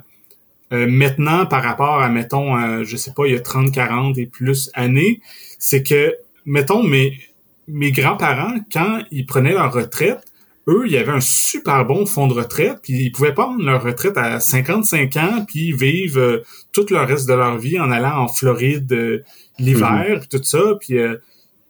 euh, 0.72 0.86
maintenant 0.88 1.46
par 1.46 1.62
rapport 1.62 2.00
à, 2.02 2.08
mettons, 2.08 2.56
euh, 2.56 2.84
je 2.84 2.96
sais 2.96 3.12
pas, 3.12 3.26
il 3.26 3.34
y 3.34 3.36
a 3.36 3.40
30, 3.40 3.72
40 3.72 4.18
et 4.18 4.26
plus 4.26 4.70
années, 4.74 5.20
c'est 5.58 5.82
que, 5.82 6.14
mettons, 6.44 6.82
mes, 6.82 7.20
mes 7.68 7.92
grands-parents, 7.92 8.58
quand 8.72 9.00
ils 9.12 9.26
prenaient 9.26 9.52
leur 9.52 9.72
retraite, 9.72 10.24
eux, 10.68 10.82
il 10.86 10.92
y 10.92 10.96
avait 10.96 11.12
un 11.12 11.20
super 11.20 11.84
bon 11.84 12.04
fonds 12.06 12.26
de 12.26 12.32
retraite, 12.32 12.78
puis 12.82 12.94
ils 12.94 13.12
pouvaient 13.12 13.32
prendre 13.32 13.62
leur 13.62 13.80
retraite 13.84 14.16
à 14.16 14.40
55 14.40 15.16
ans, 15.16 15.44
puis 15.46 15.72
vivre 15.72 16.18
euh, 16.18 16.42
tout 16.72 16.86
le 16.90 16.98
reste 16.98 17.28
de 17.28 17.34
leur 17.34 17.58
vie 17.58 17.78
en 17.78 17.92
allant 17.92 18.24
en 18.24 18.28
Floride 18.28 19.22
l'hiver, 19.60 20.18
mm 20.18 20.26
tout 20.28 20.42
ça, 20.42 20.60
puis 20.80 20.98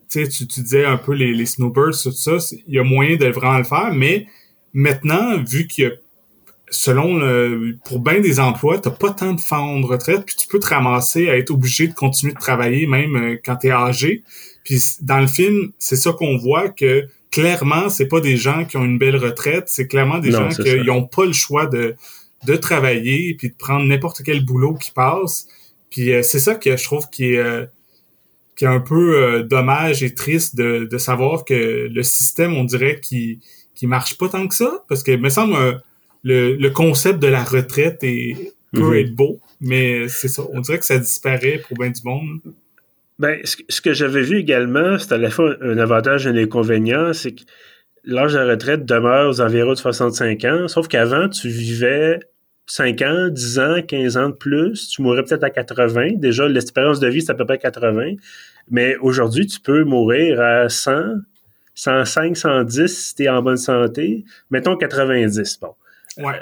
tu, 0.09 0.29
tu 0.29 0.61
disais 0.63 0.87
un 0.87 0.97
peu 0.97 1.13
les, 1.13 1.35
les 1.35 1.47
snowbirds, 1.47 2.03
tout 2.03 2.13
ça, 2.13 2.39
il 2.67 2.75
y 2.75 2.79
a 2.79 2.85
moyen 2.85 3.17
de 3.17 3.27
vraiment 3.27 3.59
le 3.59 3.65
faire, 3.65 3.93
mais 3.93 4.27
maintenant, 4.73 5.43
vu 5.43 5.67
qu'il 5.67 5.85
y 5.85 5.87
a 5.89 5.91
selon 6.71 7.17
le, 7.17 7.77
pour 7.85 8.01
bien 8.01 8.21
des 8.21 8.41
emplois, 8.41 8.79
t'as 8.79 8.91
pas 8.91 9.13
tant 9.13 9.33
de 9.33 9.41
fonds 9.41 9.81
de 9.81 9.87
retraite, 9.87 10.25
puis 10.27 10.35
tu 10.37 10.49
peux 10.49 10.59
te 10.59 10.67
ramasser 10.67 11.29
à 11.29 11.37
être 11.37 11.51
obligé 11.51 11.87
de 11.87 11.95
continuer 11.95 12.33
de 12.33 12.39
travailler 12.39 12.87
même 12.87 13.17
euh, 13.17 13.37
quand 13.45 13.57
tu 13.57 13.69
es 13.69 13.71
âgé. 13.71 14.23
Puis 14.65 14.83
dans 15.01 15.21
le 15.21 15.27
film, 15.27 15.73
c'est 15.79 15.97
ça 15.97 16.13
qu'on 16.13 16.37
voit 16.39 16.69
que 16.69 17.07
clairement, 17.31 17.89
c'est 17.89 18.07
pas 18.07 18.21
des 18.21 18.37
gens 18.37 18.65
qui 18.65 18.77
ont 18.77 18.85
une 18.85 18.99
belle 18.99 19.17
retraite, 19.17 19.65
c'est 19.69 19.87
clairement 19.87 20.19
des 20.19 20.33
gens 20.33 20.49
qui 20.49 20.77
n'ont 20.85 21.07
pas 21.07 21.25
le 21.25 21.33
choix 21.33 21.67
de 21.67 21.95
de 22.45 22.55
travailler 22.55 23.35
puis 23.35 23.49
de 23.49 23.55
prendre 23.55 23.85
n'importe 23.87 24.23
quel 24.25 24.45
boulot 24.45 24.75
qui 24.75 24.93
passe. 24.93 25.49
Puis 25.91 26.13
euh, 26.13 26.23
c'est 26.23 26.39
ça 26.39 26.55
que 26.55 26.77
je 26.77 26.85
trouve 26.85 27.09
qui 27.11 27.35
est 27.35 27.39
euh, 27.39 27.65
qui 28.57 28.65
est 28.65 28.69
un 28.69 28.81
peu 28.81 29.43
dommage 29.43 30.03
et 30.03 30.15
triste 30.15 30.57
de, 30.57 30.89
de 30.91 30.99
savoir 30.99 31.45
que 31.45 31.89
le 31.93 32.03
système, 32.03 32.57
on 32.57 32.65
dirait, 32.65 33.01
qui 33.01 33.41
qui 33.75 33.87
marche 33.87 34.17
pas 34.17 34.31
tant 34.31 34.49
que 34.49 34.55
ça, 34.55 34.83
parce 34.89 35.03
que 35.03 35.15
me 35.15 35.29
semble 35.29 35.83
le, 36.27 36.69
concept 36.71 37.21
de 37.21 37.29
la 37.29 37.45
retraite 37.45 37.99
est, 38.03 38.53
peut 38.73 38.81
mhm. 38.81 38.95
être 38.95 39.15
beau, 39.15 39.41
mais 39.61 40.09
c'est 40.09 40.29
ça. 40.29 40.43
On 40.53 40.61
dirait 40.61 40.79
que 40.79 40.85
ça 40.85 40.99
disparaît 40.99 41.61
pour 41.67 41.77
bien 41.79 41.91
du 41.91 42.01
monde. 42.05 42.41
Ben, 43.19 43.39
ce, 43.45 43.81
que 43.81 43.95
j'avais 43.95 44.23
vu 44.23 44.39
également, 44.39 44.99
c'est 44.99 45.13
à 45.13 45.19
la 45.19 45.31
fois 45.31 45.57
un 45.63 45.79
avantage 45.79 46.27
et 46.27 46.31
un 46.31 46.37
inconvénient, 46.37 47.13
c'est 47.13 47.33
que 47.33 47.43
l'âge 48.05 48.35
de 48.35 48.39
la 48.39 48.47
retraite 48.47 48.85
demeure 48.85 49.31
aux 49.31 49.41
environs 49.41 49.71
de 49.71 49.77
65 49.77 50.45
ans, 50.45 50.69
sauf 50.69 50.87
qu'avant, 50.87 51.29
tu 51.29 51.49
vivais 51.49 52.21
5 52.67 53.03
ans, 53.03 53.29
10 53.29 53.59
ans, 53.59 53.83
15 53.87 54.17
ans 54.19 54.29
de 54.31 54.35
plus, 54.35 54.89
tu 54.89 55.01
mourrais 55.01 55.23
peut-être 55.23 55.45
à 55.45 55.51
80. 55.51 56.17
Déjà, 56.17 56.47
l'espérance 56.47 57.01
de 57.01 57.09
vie, 57.09 57.23
c'est 57.23 57.31
à 57.31 57.35
peu 57.35 57.47
près 57.47 57.59
80. 57.59 58.17
Mais 58.69 58.97
aujourd'hui, 58.97 59.47
tu 59.47 59.61
peux 59.61 59.85
mourir 59.85 60.41
à 60.41 60.69
100, 60.69 61.21
105, 61.75 62.37
110 62.37 62.87
si 62.89 63.15
tu 63.15 63.23
es 63.23 63.29
en 63.29 63.41
bonne 63.41 63.57
santé. 63.57 64.25
Mettons 64.51 64.77
90. 64.77 65.61
Bon. 65.61 65.75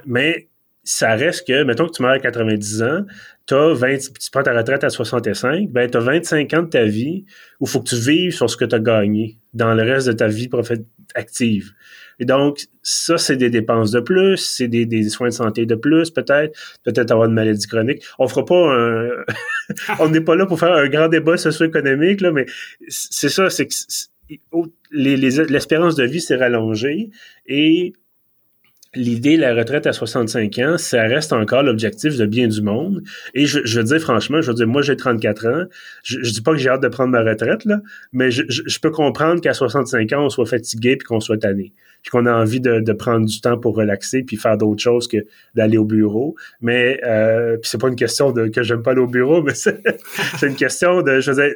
Mais 0.07 0.49
ça 0.85 1.15
reste 1.15 1.47
que, 1.47 1.65
mettons 1.65 1.87
que 1.87 1.93
tu 1.93 2.03
meurs 2.03 2.13
à 2.13 2.19
90 2.19 2.83
ans, 2.83 3.05
as 3.51 3.75
20, 3.75 3.97
tu 3.99 4.31
prends 4.31 4.43
ta 4.43 4.57
retraite 4.57 4.85
à 4.85 4.91
65, 4.91 5.71
ben 5.71 5.91
tu 5.91 5.97
as 5.97 6.01
25 6.01 6.53
ans 6.55 6.63
de 6.63 6.69
ta 6.69 6.85
vie 6.85 7.25
où 7.61 7.65
il 7.65 7.69
faut 7.69 7.81
que 7.81 7.89
tu 7.89 7.97
vives 7.97 8.33
sur 8.33 8.49
ce 8.49 8.57
que 8.57 8.65
tu 8.65 8.75
as 8.75 8.81
gagné 8.81 9.39
dans 9.55 9.75
le 9.75 9.83
reste 9.83 10.07
de 10.07 10.13
ta 10.13 10.29
vie 10.29 10.49
active. 11.15 11.73
Et 12.19 12.25
donc, 12.25 12.67
ça, 12.83 13.19
c'est 13.19 13.37
des 13.37 13.51
dépenses 13.51 13.91
de 13.91 14.01
plus, 14.01 14.37
c'est 14.37 14.69
des, 14.69 14.87
des, 14.87 15.09
soins 15.09 15.29
de 15.29 15.33
santé 15.33 15.67
de 15.67 15.75
plus, 15.75 16.11
peut-être, 16.11 16.57
peut-être 16.85 17.11
avoir 17.11 17.29
une 17.29 17.35
maladie 17.35 17.67
chronique. 17.67 18.05
On 18.19 18.29
fera 18.29 18.45
pas 18.45 18.73
un... 18.73 19.09
on 19.99 20.09
n'est 20.11 20.21
pas 20.21 20.37
là 20.37 20.47
pour 20.47 20.61
faire 20.61 20.73
un 20.73 20.89
grand 20.89 21.09
débat 21.09 21.37
socio-économique, 21.37 22.21
là, 22.21 22.31
mais 22.31 22.47
c'est 22.89 23.29
ça, 23.29 23.51
c'est 23.51 23.67
que 23.67 23.75
l'espérance 24.91 25.97
de 25.97 26.05
vie 26.05 26.21
s'est 26.21 26.37
rallongée 26.37 27.11
et 27.47 27.95
l'idée 28.95 29.37
de 29.37 29.43
la 29.43 29.55
retraite 29.55 29.87
à 29.87 29.93
65 29.93 30.59
ans, 30.59 30.79
ça 30.79 31.03
reste 31.03 31.33
encore 31.33 31.63
l'objectif 31.63 32.17
de 32.17 32.27
bien 32.27 32.49
du 32.49 32.63
monde. 32.63 33.03
Et 33.35 33.47
je, 33.47 33.61
je 33.65 33.79
veux 33.79 33.85
dire, 33.85 34.01
franchement, 34.01 34.41
je 34.41 34.49
veux 34.49 34.55
dire, 34.55 34.67
moi, 34.67 34.83
j'ai 34.83 34.97
34 34.97 35.47
ans. 35.47 35.65
Je, 36.03 36.19
je 36.23 36.33
dis 36.33 36.41
pas 36.41 36.53
que 36.53 36.59
j'ai 36.59 36.69
hâte 36.69 36.83
de 36.83 36.89
prendre 36.89 37.11
ma 37.11 37.23
retraite, 37.23 37.65
là, 37.65 37.81
mais 38.13 38.31
je, 38.31 38.79
peux 38.81 38.91
comprendre 38.91 39.41
qu'à 39.41 39.55
65 39.55 40.13
ans, 40.13 40.27
on 40.27 40.29
soit 40.29 40.47
fatigué 40.47 40.97
puis 40.97 41.07
qu'on 41.07 41.21
soit 41.21 41.39
tanné. 41.39 41.73
Puis 42.03 42.11
qu'on 42.11 42.27
a 42.27 42.33
envie 42.33 42.61
de, 42.61 42.81
de, 42.81 42.93
prendre 42.93 43.27
du 43.27 43.41
temps 43.41 43.59
pour 43.59 43.77
relaxer 43.77 44.23
puis 44.23 44.37
faire 44.37 44.59
d'autres 44.59 44.83
choses 44.83 45.09
que 45.09 45.19
d'aller 45.55 45.79
au 45.79 45.85
bureau. 45.85 46.35
Mais, 46.61 47.01
euh, 47.05 47.57
puis 47.57 47.71
c'est 47.71 47.81
pas 47.81 47.89
une 47.89 47.97
question 47.97 48.31
de 48.31 48.49
que 48.49 48.63
j'aime 48.63 48.83
pas 48.83 48.91
aller 48.91 49.01
au 49.01 49.07
bureau, 49.07 49.43
mais 49.43 49.55
c'est 49.55 49.81
une 50.43 50.57
question 50.57 51.03
de, 51.03 51.21
je 51.21 51.31
veux 51.31 51.43
dire, 51.43 51.55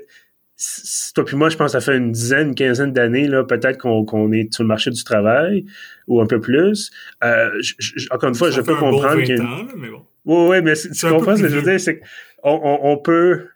toi 1.14 1.24
puis 1.24 1.36
moi, 1.36 1.48
je 1.50 1.56
pense 1.56 1.72
que 1.72 1.80
ça 1.80 1.80
fait 1.80 1.96
une 1.96 2.10
dizaine, 2.10 2.48
une 2.48 2.54
quinzaine 2.54 2.92
d'années, 2.92 3.28
là, 3.28 3.44
peut-être 3.44 3.78
qu'on 3.78 4.32
est 4.32 4.52
sur 4.52 4.64
le 4.64 4.68
marché 4.68 4.90
du 4.90 5.04
travail 5.04 5.64
ou 6.06 6.20
un 6.20 6.26
peu 6.26 6.40
plus. 6.40 6.90
Euh, 7.22 7.50
encore 8.10 8.28
une 8.28 8.34
fois, 8.34 8.50
je 8.50 8.60
peux 8.60 8.74
comprendre 8.74 9.22
que. 9.22 9.90
bon. 9.90 10.04
Oui, 10.24 10.48
oui, 10.50 10.62
mais 10.62 10.74
tu 10.74 11.08
comprends 11.08 11.36
ce 11.36 11.42
que 11.42 11.48
je 11.48 11.56
veux 11.56 11.62
dire, 11.62 11.80
c'est 11.80 12.00
qu'on 12.00 12.04
on, 12.42 12.80
on, 12.82 12.96
peut 12.98 13.46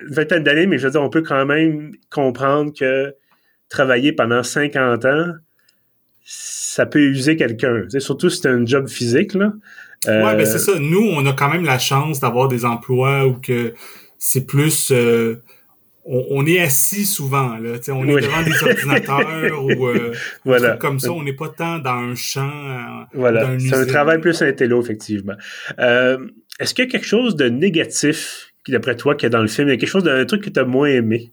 une 0.00 0.14
vingtaine 0.14 0.44
d'années, 0.44 0.66
mais 0.66 0.78
je 0.78 0.84
veux 0.84 0.92
dire, 0.92 1.02
on 1.02 1.10
peut 1.10 1.22
quand 1.22 1.44
même 1.46 1.92
comprendre 2.10 2.72
que 2.78 3.14
travailler 3.68 4.12
pendant 4.12 4.42
50 4.42 5.04
ans, 5.06 5.32
ça 6.24 6.86
peut 6.86 7.00
user 7.00 7.36
quelqu'un. 7.36 7.84
Surtout 7.98 8.30
si 8.30 8.40
c'est 8.40 8.48
un 8.48 8.64
job 8.64 8.86
physique, 8.88 9.34
là. 9.34 9.52
Euh... 10.06 10.24
Ouais, 10.24 10.36
ben 10.36 10.46
c'est 10.46 10.58
ça. 10.58 10.78
Nous, 10.78 11.00
on 11.00 11.26
a 11.26 11.32
quand 11.32 11.50
même 11.50 11.64
la 11.64 11.78
chance 11.78 12.20
d'avoir 12.20 12.46
des 12.48 12.64
emplois 12.64 13.26
où 13.26 13.34
que 13.34 13.74
c'est 14.18 14.46
plus 14.46 14.92
euh, 14.92 15.42
on, 16.08 16.46
est 16.46 16.60
assis 16.60 17.04
souvent, 17.04 17.58
là, 17.58 17.78
on 17.88 18.08
est 18.08 18.20
devant 18.22 18.42
des 18.42 18.62
ordinateurs 18.62 19.64
ou 19.64 19.86
euh, 19.86 20.14
voilà. 20.44 20.76
comme 20.76 20.98
ça, 20.98 21.12
on 21.12 21.22
n'est 21.22 21.34
pas 21.34 21.48
tant 21.48 21.78
dans 21.78 21.90
un 21.90 22.14
champ. 22.14 22.48
Euh, 22.48 23.04
voilà, 23.12 23.58
c'est 23.58 23.74
un 23.74 23.84
travail 23.84 24.20
plus 24.20 24.40
intello, 24.40 24.82
effectivement. 24.82 25.34
Euh, 25.78 26.18
est-ce 26.60 26.72
qu'il 26.72 26.86
y 26.86 26.88
a 26.88 26.90
quelque 26.90 27.06
chose 27.06 27.36
de 27.36 27.48
négatif, 27.48 28.52
d'après 28.68 28.96
toi, 28.96 29.14
qu'il 29.14 29.24
y 29.24 29.26
a 29.26 29.30
dans 29.30 29.42
le 29.42 29.48
film? 29.48 29.68
Il 29.68 29.72
y 29.72 29.74
a 29.74 29.76
quelque 29.76 29.88
chose 29.88 30.04
d'un 30.04 30.24
truc 30.24 30.44
que 30.44 30.50
tu 30.50 30.58
as 30.58 30.64
moins 30.64 30.88
aimé? 30.88 31.32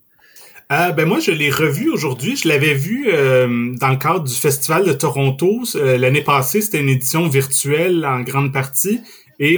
Euh, 0.71 0.91
ben 0.91 1.05
moi, 1.07 1.19
je 1.19 1.31
l'ai 1.31 1.51
revu 1.51 1.89
aujourd'hui. 1.89 2.35
Je 2.35 2.49
l'avais 2.49 2.73
vu 2.73 3.05
dans 3.11 3.89
le 3.89 3.97
cadre 3.97 4.23
du 4.23 4.33
Festival 4.33 4.85
de 4.85 4.93
Toronto. 4.93 5.63
L'année 5.75 6.23
passée, 6.23 6.59
c'était 6.59 6.81
une 6.81 6.89
édition 6.89 7.27
virtuelle 7.27 8.05
en 8.05 8.21
grande 8.21 8.51
partie. 8.51 8.99
Et 9.39 9.57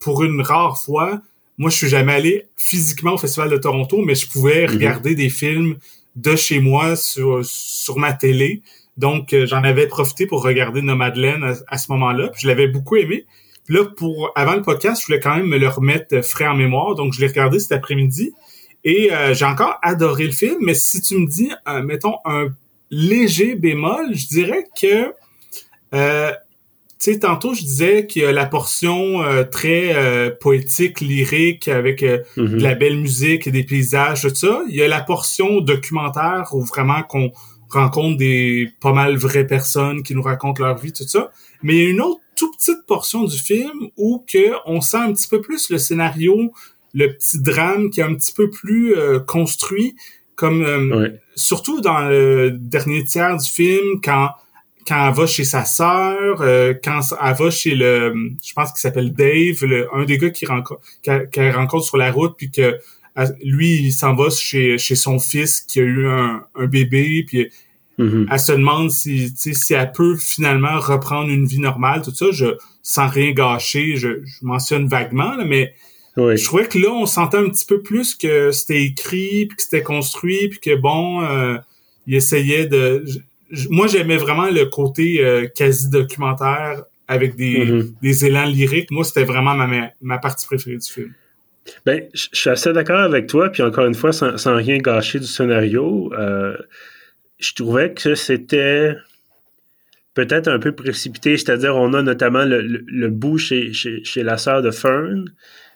pour 0.00 0.22
une 0.22 0.40
rare 0.40 0.80
fois, 0.80 1.20
moi, 1.62 1.70
je 1.70 1.76
suis 1.76 1.88
jamais 1.88 2.14
allé 2.14 2.46
physiquement 2.56 3.12
au 3.12 3.18
Festival 3.18 3.48
de 3.48 3.56
Toronto, 3.56 4.02
mais 4.04 4.16
je 4.16 4.28
pouvais 4.28 4.66
mhm. 4.66 4.72
regarder 4.72 5.14
des 5.14 5.30
films 5.30 5.76
de 6.16 6.34
chez 6.34 6.58
moi 6.58 6.96
sur, 6.96 7.44
sur 7.44 7.98
ma 7.98 8.12
télé. 8.12 8.62
Donc, 8.96 9.32
euh, 9.32 9.46
j'en 9.46 9.62
avais 9.62 9.86
profité 9.86 10.26
pour 10.26 10.42
regarder 10.42 10.82
Nomadland 10.82 11.54
à, 11.68 11.78
ce 11.78 11.92
moment-là. 11.92 12.32
je 12.36 12.48
l'avais 12.48 12.66
beaucoup 12.66 12.96
aimé. 12.96 13.26
Puis 13.64 13.76
là, 13.76 13.84
pour 13.84 14.32
avant 14.34 14.56
le 14.56 14.62
podcast, 14.62 15.02
je 15.02 15.06
voulais 15.06 15.20
quand 15.20 15.36
même 15.36 15.46
me 15.46 15.56
le 15.56 15.68
remettre 15.68 16.20
frais 16.24 16.48
en 16.48 16.56
mémoire. 16.56 16.96
Donc, 16.96 17.12
je 17.12 17.20
l'ai 17.20 17.28
regardé 17.28 17.60
cet 17.60 17.70
après-midi. 17.70 18.32
Et 18.82 19.12
euh, 19.12 19.32
j'ai 19.32 19.44
encore 19.44 19.78
adoré 19.82 20.24
le 20.24 20.32
film. 20.32 20.56
Mais 20.62 20.74
si 20.74 21.00
tu 21.00 21.16
me 21.16 21.28
dis, 21.28 21.52
euh, 21.68 21.80
mettons, 21.84 22.16
un 22.24 22.48
léger 22.90 23.54
bémol, 23.54 24.16
je 24.16 24.26
dirais 24.26 24.66
que 24.80 25.14
sais, 27.02 27.18
tantôt 27.18 27.52
je 27.54 27.62
disais 27.62 28.06
qu'il 28.06 28.22
y 28.22 28.24
a 28.24 28.32
la 28.32 28.46
portion 28.46 29.22
euh, 29.22 29.44
très 29.44 29.94
euh, 29.94 30.30
poétique, 30.30 31.00
lyrique, 31.00 31.66
avec 31.68 32.02
euh, 32.02 32.18
mhm. 32.36 32.58
de 32.58 32.62
la 32.62 32.74
belle 32.74 32.98
musique 32.98 33.46
et 33.46 33.50
des 33.50 33.64
paysages, 33.64 34.22
tout 34.22 34.34
ça. 34.34 34.62
Il 34.68 34.76
y 34.76 34.82
a 34.82 34.88
la 34.88 35.00
portion 35.00 35.60
documentaire 35.60 36.50
où 36.52 36.62
vraiment 36.62 37.02
qu'on 37.02 37.32
rencontre 37.70 38.18
des 38.18 38.70
pas 38.80 38.92
mal 38.92 39.16
vraies 39.16 39.46
personnes 39.46 40.02
qui 40.02 40.14
nous 40.14 40.22
racontent 40.22 40.62
leur 40.62 40.78
vie, 40.78 40.92
tout 40.92 41.02
ça. 41.02 41.30
Mais 41.62 41.74
il 41.74 41.82
y 41.82 41.86
a 41.86 41.90
une 41.90 42.00
autre 42.00 42.20
toute 42.36 42.56
petite 42.56 42.86
portion 42.86 43.24
du 43.24 43.36
film 43.36 43.88
où 43.96 44.24
que 44.26 44.52
on 44.66 44.80
sent 44.80 44.98
un 44.98 45.12
petit 45.12 45.28
peu 45.28 45.40
plus 45.40 45.70
le 45.70 45.78
scénario, 45.78 46.52
le 46.94 47.14
petit 47.14 47.40
drame 47.40 47.90
qui 47.90 48.00
est 48.00 48.04
un 48.04 48.14
petit 48.14 48.32
peu 48.32 48.48
plus 48.48 48.94
construit, 49.26 49.96
comme 50.34 51.10
surtout 51.34 51.80
dans 51.80 52.00
le 52.08 52.50
dernier 52.50 53.04
tiers 53.04 53.36
du 53.36 53.48
film 53.48 54.00
quand 54.02 54.30
quand 54.86 55.08
elle 55.08 55.14
va 55.14 55.26
chez 55.26 55.44
sa 55.44 55.64
sœur, 55.64 56.40
euh, 56.40 56.74
quand 56.82 57.00
elle 57.22 57.34
va 57.34 57.50
chez 57.50 57.74
le, 57.74 58.14
je 58.44 58.52
pense 58.52 58.70
qu'il 58.72 58.80
s'appelle 58.80 59.12
Dave, 59.12 59.64
le, 59.64 59.88
un 59.94 60.04
des 60.04 60.18
gars 60.18 60.30
qui 60.30 60.46
rencontre, 60.46 60.80
qu'elle 61.02 61.54
rencontre 61.54 61.84
sur 61.84 61.96
la 61.96 62.10
route, 62.10 62.34
puis 62.36 62.50
que 62.50 62.76
lui, 63.42 63.82
il 63.82 63.92
s'en 63.92 64.14
va 64.14 64.30
chez, 64.30 64.78
chez 64.78 64.96
son 64.96 65.18
fils 65.18 65.60
qui 65.60 65.80
a 65.80 65.82
eu 65.82 66.06
un, 66.06 66.44
un 66.54 66.66
bébé, 66.66 67.24
puis 67.26 67.50
mm-hmm. 67.98 68.26
elle 68.30 68.40
se 68.40 68.52
demande 68.52 68.90
si, 68.90 69.32
si 69.36 69.74
elle 69.74 69.92
peut 69.92 70.16
finalement 70.16 70.78
reprendre 70.80 71.30
une 71.30 71.46
vie 71.46 71.60
normale, 71.60 72.02
tout 72.02 72.14
ça. 72.14 72.26
Je, 72.32 72.56
sans 72.82 73.08
rien 73.08 73.32
gâcher, 73.32 73.96
je, 73.96 74.24
je 74.24 74.44
mentionne 74.44 74.88
vaguement, 74.88 75.36
là, 75.36 75.44
mais 75.44 75.74
je 76.16 76.44
trouvais 76.44 76.68
que 76.68 76.78
là, 76.78 76.90
on 76.90 77.06
sentait 77.06 77.38
un 77.38 77.48
petit 77.48 77.64
peu 77.64 77.80
plus 77.80 78.14
que 78.14 78.52
c'était 78.52 78.82
écrit, 78.82 79.46
puis 79.46 79.56
que 79.56 79.62
c'était 79.62 79.82
construit, 79.82 80.48
puis 80.48 80.60
que 80.60 80.74
bon, 80.74 81.22
euh, 81.22 81.56
il 82.06 82.14
essayait 82.14 82.66
de 82.66 83.04
moi 83.70 83.86
j'aimais 83.86 84.16
vraiment 84.16 84.48
le 84.50 84.64
côté 84.66 85.24
euh, 85.24 85.46
quasi 85.54 85.90
documentaire 85.90 86.82
avec 87.08 87.36
des, 87.36 87.66
mm-hmm. 87.66 87.92
des 88.02 88.26
élans 88.26 88.44
lyriques. 88.44 88.90
Moi, 88.90 89.04
c'était 89.04 89.24
vraiment 89.24 89.54
ma, 89.54 89.90
ma 90.00 90.18
partie 90.18 90.46
préférée 90.46 90.78
du 90.78 90.90
film. 90.90 91.12
Ben, 91.86 92.04
je 92.12 92.28
suis 92.32 92.50
assez 92.50 92.72
d'accord 92.72 93.00
avec 93.00 93.28
toi, 93.28 93.50
puis 93.50 93.62
encore 93.62 93.86
une 93.86 93.94
fois, 93.94 94.12
sans, 94.12 94.36
sans 94.36 94.56
rien 94.56 94.78
gâcher 94.78 95.20
du 95.20 95.26
scénario, 95.26 96.12
euh, 96.14 96.56
je 97.38 97.54
trouvais 97.54 97.92
que 97.92 98.14
c'était 98.14 98.96
peut-être 100.14 100.48
un 100.48 100.58
peu 100.58 100.72
précipité, 100.72 101.36
c'est-à-dire 101.36 101.76
on 101.76 101.94
a 101.94 102.02
notamment 102.02 102.44
le, 102.44 102.62
le, 102.62 103.08
bout 103.08 103.38
chez, 103.38 103.72
chez, 103.72 104.02
chez, 104.04 104.22
la 104.22 104.38
sœur 104.38 104.62
de 104.62 104.70
Fern, 104.70 105.30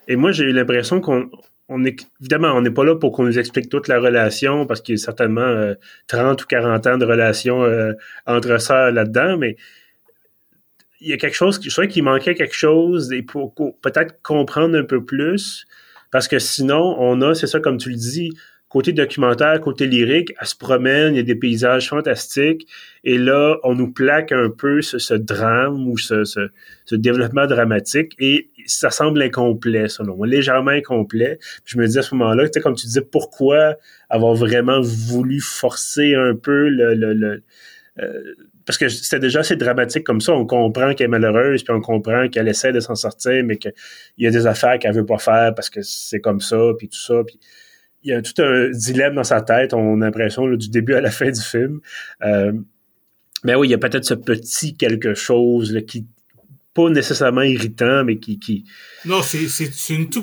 et 0.09 0.17
moi 0.17 0.33
j'ai 0.33 0.45
eu 0.45 0.53
l'impression 0.53 1.01
qu'on 1.01 1.31
on 1.69 1.85
est, 1.85 2.07
évidemment, 2.21 2.53
on 2.53 2.61
n'est 2.61 2.71
pas 2.71 2.85
là 2.85 2.95
pour 2.95 3.13
qu'on 3.13 3.25
nous 3.25 3.39
explique 3.39 3.69
toute 3.69 3.89
la 3.89 3.99
relation, 3.99 4.67
parce 4.67 4.81
qu'il 4.81 4.95
y 4.95 4.99
a 4.99 5.03
certainement 5.03 5.75
30 6.07 6.41
euh, 6.41 6.45
ou 6.45 6.47
40 6.47 6.87
ans 6.87 6.99
de 6.99 7.05
relation 7.05 7.65
euh, 7.65 7.93
entre 8.27 8.59
sœurs 8.59 8.93
là-dedans, 8.93 9.37
mais 9.37 9.57
il 11.01 11.09
y 11.09 11.13
a 11.13 11.17
quelque 11.17 11.35
chose, 11.35 11.61
je 11.63 11.71
trouvais 11.71 11.89
qu'il 11.89 12.05
manquait 12.05 12.35
quelque 12.35 12.55
chose 12.55 13.13
et 13.13 13.23
pour 13.23 13.55
peut-être 13.83 14.23
comprendre 14.23 14.79
un 14.79 14.85
peu 14.85 15.05
plus, 15.05 15.67
parce 16.11 16.29
que 16.29 16.39
sinon, 16.39 16.97
on 16.99 17.21
a, 17.23 17.35
c'est 17.35 17.47
ça 17.47 17.61
comme 17.61 17.79
tu 17.79 17.91
le 17.91 17.97
dis, 17.97 18.33
côté 18.77 18.93
documentaire, 18.93 19.59
côté 19.63 19.87
lyrique, 19.87 20.35
elle 20.39 20.47
se 20.47 20.55
promène, 20.55 21.15
il 21.15 21.17
y 21.17 21.21
a 21.21 21.23
des 21.23 21.35
paysages 21.35 21.89
fantastiques, 21.89 22.69
et 23.05 23.17
là, 23.17 23.57
on 23.65 23.75
nous 23.75 23.91
plaque 23.91 24.33
un 24.33 24.51
peu 24.51 24.83
ce, 24.83 25.15
drame 25.15 25.89
ou 25.89 25.97
ce, 25.97 26.51
développement 26.93 27.47
dramatique, 27.47 28.15
et 28.19 28.51
ça 28.67 28.91
semble 28.91 29.23
incomplet, 29.23 29.89
selon 29.89 30.17
moi, 30.17 30.27
légèrement 30.27 30.73
incomplet. 30.73 31.39
je 31.65 31.79
me 31.79 31.87
dis 31.87 31.99
à 31.99 32.03
ce 32.03 32.15
moment-là, 32.17 32.51
tu 32.51 32.61
comme 32.61 32.75
tu 32.75 32.85
disais, 32.85 33.01
pourquoi 33.01 33.77
avoir 34.11 34.35
vraiment 34.35 34.83
voulu 34.83 35.41
forcer 35.41 36.15
un 36.15 36.35
peu 36.35 36.69
le... 36.69 36.93
le, 36.93 37.43
euh, 37.99 38.35
parce 38.67 38.77
que 38.77 38.91
c'était 38.91 39.21
déjà 39.21 39.41
assez 39.41 39.57
dramatique 39.57 40.05
comme 40.05 40.21
ça. 40.21 40.33
On 40.33 40.45
comprend 40.45 40.93
qu'elle 40.93 41.07
est 41.07 41.09
malheureuse, 41.09 41.63
puis 41.63 41.73
on 41.73 41.81
comprend 41.81 42.29
qu'elle 42.29 42.49
essaie 42.49 42.73
de 42.73 42.81
s'en 42.81 42.97
sortir, 42.97 43.43
mais 43.43 43.57
qu'il 43.57 43.73
y 44.19 44.27
a 44.27 44.31
des 44.31 44.47
affaires 44.47 44.79
qu'elle 44.79 44.93
veut 44.93 45.07
pas 45.07 45.19
faire 45.19 45.55
parce 45.55 45.71
que 45.71 45.81
c'est 45.83 46.21
comme 46.21 46.41
ça, 46.41 46.59
puis 46.77 46.89
tout 46.89 46.99
ça. 46.99 47.23
Puis 47.25 47.39
il 48.03 48.11
y 48.11 48.13
a 48.13 48.23
tout 48.23 48.41
un 48.41 48.71
dilemme 48.71 49.15
dans 49.15 49.25
sa 49.25 49.41
tête, 49.41 49.75
on 49.75 50.01
a 50.01 50.05
l'impression, 50.05 50.47
du 50.49 50.69
début 50.69 50.95
à 50.95 51.01
la 51.01 51.11
fin 51.11 51.31
du 51.31 51.41
film. 51.41 51.81
Euh, 52.23 52.53
mais 53.45 53.55
oui, 53.55 53.69
il 53.69 53.71
y 53.71 53.75
a 53.75 53.79
peut-être 53.79 54.05
ce 54.05 54.15
petit 54.15 54.77
quelque 54.77 55.15
chose 55.15 55.73
là, 55.73 55.81
qui 55.81 56.07
pas 56.77 56.91
nécessairement 56.91 57.43
irritant, 57.43 58.05
mais 58.05 58.19
qui... 58.19 58.39
qui... 58.39 58.65
Non, 59.07 59.23
c'est 59.23 59.47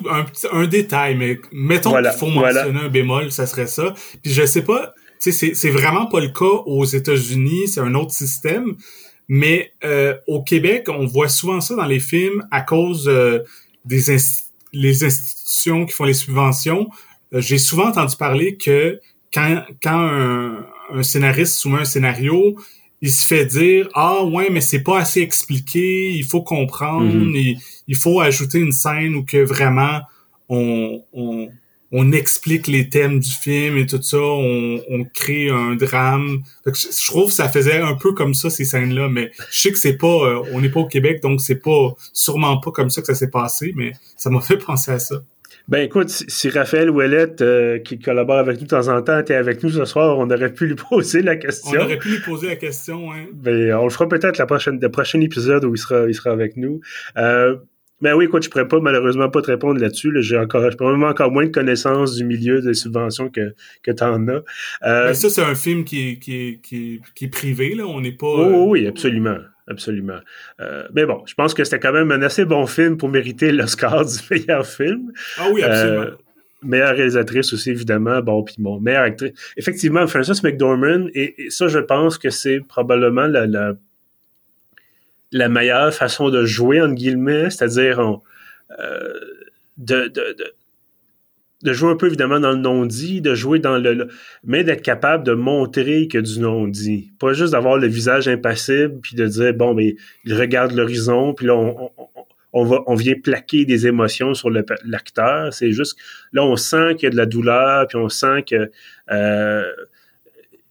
un, 0.08 0.26
un 0.52 0.68
détail, 0.68 1.16
mais 1.16 1.40
mettons 1.52 1.94
qu'il 1.94 2.12
faut 2.12 2.28
mentionner 2.28 2.80
un 2.80 2.90
bémol, 2.90 3.32
ça 3.32 3.48
serait 3.48 3.66
ça. 3.66 3.96
Puis 4.22 4.32
je 4.32 4.46
sais 4.46 4.62
pas, 4.62 4.94
c'est 5.20 5.70
vraiment 5.72 6.06
pas 6.06 6.20
le 6.20 6.30
cas 6.30 6.46
aux 6.66 6.86
États-Unis, 6.86 7.70
c'est 7.70 7.80
un 7.80 7.96
autre 7.96 8.12
système, 8.12 8.76
mais 9.28 9.72
euh, 9.84 10.16
au 10.28 10.44
Québec, 10.44 10.88
on 10.90 11.06
voit 11.06 11.30
souvent 11.30 11.60
ça 11.60 11.76
dans 11.76 11.86
les 11.86 12.00
films 12.00 12.46
à 12.52 12.62
cause 12.62 13.08
euh, 13.08 13.40
des 13.86 14.16
les 14.74 15.04
institutions 15.04 15.86
qui 15.86 15.94
font 15.94 16.04
les 16.04 16.14
subventions. 16.14 16.90
Euh, 17.34 17.42
j'ai 17.42 17.58
souvent 17.58 17.88
entendu 17.88 18.16
parler 18.16 18.56
que 18.58 19.00
quand, 19.34 19.64
quand 19.82 20.00
un, 20.00 20.66
un, 20.92 21.04
scénariste 21.04 21.56
soumet 21.56 21.80
un 21.80 21.86
scénario, 21.86 22.56
il 23.02 23.12
se 23.12 23.26
fait 23.26 23.46
dire 23.46 23.90
ah 23.96 24.24
ouais 24.24 24.50
mais 24.50 24.62
c'est 24.62 24.84
pas 24.84 25.00
assez 25.00 25.22
expliqué, 25.22 26.12
il 26.12 26.24
faut 26.24 26.42
comprendre, 26.42 27.12
mm-hmm. 27.12 27.58
il 27.88 27.96
faut 27.96 28.22
ajouter 28.22 28.60
une 28.60 28.72
scène 28.72 29.16
où 29.16 29.24
que 29.24 29.44
vraiment 29.44 30.02
on, 30.50 31.04
on, 31.14 31.50
on 31.96 32.12
explique 32.12 32.66
les 32.66 32.90
thèmes 32.90 33.20
du 33.20 33.30
film 33.30 33.78
et 33.78 33.86
tout 33.86 34.02
ça, 34.02 34.18
on, 34.18 34.82
on 34.90 35.04
crée 35.06 35.50
un 35.50 35.76
drame. 35.76 36.42
je, 36.66 37.06
trouve 37.06 37.28
que 37.28 37.34
ça 37.34 37.48
faisait 37.48 37.80
un 37.80 37.94
peu 37.94 38.14
comme 38.14 38.34
ça 38.34 38.50
ces 38.50 38.66
scènes-là, 38.66 39.10
mais 39.10 39.32
je 39.52 39.62
sais 39.62 39.72
que 39.72 39.78
c'est 39.78 39.98
pas, 39.98 40.08
euh, 40.08 40.42
on 40.54 40.62
n'est 40.62 40.70
pas 40.70 40.80
au 40.80 40.88
Québec, 40.88 41.22
donc 41.22 41.40
c'est 41.40 41.62
pas 41.62 41.96
sûrement 42.12 42.60
pas 42.60 42.72
comme 42.72 42.90
ça 42.90 43.02
que 43.02 43.08
ça 43.08 43.14
s'est 43.14 43.30
passé, 43.30 43.74
mais 43.76 43.92
ça 44.18 44.32
m'a 44.32 44.42
fait 44.42 44.58
penser 44.58 44.92
à 44.92 45.00
ça. 45.00 45.22
Ben 45.70 45.80
écoute, 45.80 46.10
si, 46.10 46.50
Raphaël 46.50 46.90
Ouellette, 46.90 47.42
euh, 47.42 47.80
qui 47.80 47.98
collabore 47.98 48.38
avec 48.38 48.58
nous 48.58 48.64
de 48.64 48.70
temps 48.70 48.90
en 48.90 49.02
temps, 49.02 49.20
était 49.20 49.36
avec 49.36 49.64
nous 49.64 49.70
ce 49.70 49.86
soir, 49.86 50.18
on 50.18 50.30
aurait 50.30 50.54
pu 50.54 50.68
lui 50.68 50.76
poser 50.90 51.22
la 51.22 51.38
question. 51.38 51.80
On 51.80 51.86
aurait 51.86 51.98
pu 51.98 52.10
lui 52.10 52.20
poser 52.20 52.48
la 52.48 52.56
question, 52.58 53.12
hein. 53.14 53.28
Ben, 53.34 53.74
on 53.76 53.86
le 53.86 53.90
fera 53.90 54.10
peut-être 54.10 54.38
la 54.38 54.46
prochaine, 54.46 54.80
le 54.82 54.90
prochain 54.90 55.22
épisode 55.22 55.64
où 55.64 55.74
il 55.74 55.78
sera, 55.78 56.08
il 56.08 56.14
sera 56.14 56.32
avec 56.32 56.58
nous. 56.58 56.82
Euh, 57.18 57.56
ben 58.02 58.16
oui, 58.16 58.26
écoute, 58.26 58.44
je 58.44 58.50
pourrais 58.50 58.68
pas 58.68 58.82
malheureusement 58.82 59.30
pas 59.30 59.42
te 59.42 59.48
répondre 59.48 59.80
là-dessus. 59.80 60.12
J'ai 60.20 60.38
encore, 60.38 60.70
j'ai 60.70 60.76
probablement 60.76 61.08
encore 61.08 61.32
moins 61.32 61.46
de 61.46 61.52
connaissances 61.52 62.16
du 62.16 62.26
milieu 62.26 62.62
des 62.62 62.74
subventions 62.74 63.30
que, 63.30 63.56
que 63.82 63.92
tu 63.92 64.04
en 64.04 64.28
as. 64.28 64.44
Euh, 64.84 65.08
ben 65.08 65.14
ça, 65.14 65.30
c'est 65.30 65.44
un 65.44 65.56
film 65.56 65.86
qui 65.86 66.10
est, 66.10 66.20
qui 66.20 66.60
qui 66.62 67.00
qui 67.16 67.26
est 67.26 67.30
privé, 67.30 67.74
là. 67.76 67.86
On 67.86 68.02
n'est 68.02 68.12
pas. 68.12 68.28
Oh, 68.28 68.66
oui, 68.68 68.88
absolument. 68.88 69.38
Absolument. 69.68 70.20
Euh, 70.60 70.88
mais 70.94 71.06
bon, 71.06 71.24
je 71.26 71.34
pense 71.36 71.54
que 71.54 71.64
c'était 71.64 71.80
quand 71.80 71.94
même 71.94 72.12
un 72.12 72.22
assez 72.22 72.46
bon 72.46 72.66
film 72.66 72.98
pour 72.98 73.10
mériter 73.10 73.52
l'Oscar 73.52 74.06
du 74.06 74.18
meilleur 74.32 74.66
film. 74.66 75.12
Ah 75.38 75.48
oui, 75.52 75.64
absolument. 75.64 76.02
Euh, 76.02 76.12
meilleure 76.62 76.96
réalisatrice 76.96 77.54
aussi, 77.54 77.72
évidemment. 77.72 78.22
Bon, 78.22 78.44
puis 78.44 78.56
bon, 78.58 78.80
meilleure 78.80 79.04
actrice. 79.04 79.32
Effectivement, 79.58 80.06
Frances 80.08 80.44
McDormand, 80.44 81.08
et, 81.14 81.36
ça, 81.50 81.68
je 81.68 81.80
pense 81.80 82.18
que 82.18 82.30
c'est 82.30 82.60
probablement 82.60 83.28
la, 83.28 83.48
la, 83.48 83.74
la, 85.32 85.50
meilleure 85.50 85.94
façon 85.94 86.30
de 86.30 86.46
jouer, 86.46 86.82
entre 86.82 86.96
guillemets, 86.96 87.50
c'est-à-dire 87.50 88.00
euh, 88.80 89.14
de, 89.78 90.08
de, 90.08 90.36
de 90.38 90.54
de 91.64 91.72
jouer 91.72 91.92
un 91.92 91.96
peu 91.96 92.08
évidemment 92.08 92.40
dans 92.40 92.52
le 92.52 92.58
non-dit, 92.58 93.22
de 93.22 93.36
jouer 93.36 93.60
dans 93.60 93.78
le, 93.78 94.10
mais 94.44 94.64
d'être 94.64 94.82
capable 94.82 95.24
de 95.24 95.34
montrer 95.34 96.08
que 96.10 96.18
du 96.18 96.40
non-dit. 96.40 97.14
Pas 97.20 97.34
juste 97.34 97.54
d'avoir 97.54 97.78
le 97.78 97.88
visage 97.88 98.28
impassible 98.28 99.00
puis 99.02 99.16
de 99.16 99.26
dire 99.26 99.54
bon 99.54 99.74
mais 99.74 99.96
il 100.26 100.36
regarde 100.36 100.74
l'horizon 100.74 101.34
puis 101.34 101.48
là 101.48 101.56
on, 101.56 101.90
on, 102.52 102.66
va 102.66 102.84
on 102.86 102.96
vient 102.96 103.16
plaquer 103.16 103.64
des 103.64 103.88
émotions 103.88 104.34
sur 104.34 104.50
l'acteur. 104.50 105.54
C'est 105.54 105.72
juste 105.72 105.98
là 106.34 106.44
on 106.44 106.58
sent 106.58 106.96
qu'il 106.96 107.04
y 107.04 107.08
a 107.08 107.12
de 107.12 107.18
la 107.18 107.26
douleur 107.26 107.88
puis 107.88 107.98
on 107.98 108.10
sent 108.10 108.44
que 108.46 108.70
euh, 109.12 109.64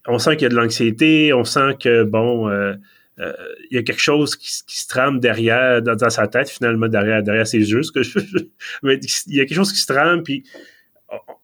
on 0.07 0.19
sent 0.19 0.35
qu'il 0.35 0.43
y 0.43 0.45
a 0.45 0.49
de 0.49 0.55
l'anxiété, 0.55 1.33
on 1.33 1.43
sent 1.43 1.75
que 1.81 2.03
bon 2.03 2.49
euh, 2.49 2.73
euh, 3.19 3.33
il 3.71 3.75
y 3.75 3.79
a 3.79 3.83
quelque 3.83 4.01
chose 4.01 4.35
qui, 4.35 4.51
se 4.51 4.87
trame 4.87 5.19
derrière 5.19 5.81
dans, 5.81 6.09
sa 6.09 6.27
tête 6.27 6.49
finalement 6.49 6.87
derrière 6.87 7.23
derrière 7.23 7.47
ses 7.47 7.59
yeux 7.59 7.81
mais 8.83 8.99
il 9.27 9.35
y 9.35 9.39
a 9.39 9.45
quelque 9.45 9.55
chose 9.55 9.71
qui 9.71 9.79
se 9.79 9.85
trame 9.85 10.23
puis 10.23 10.43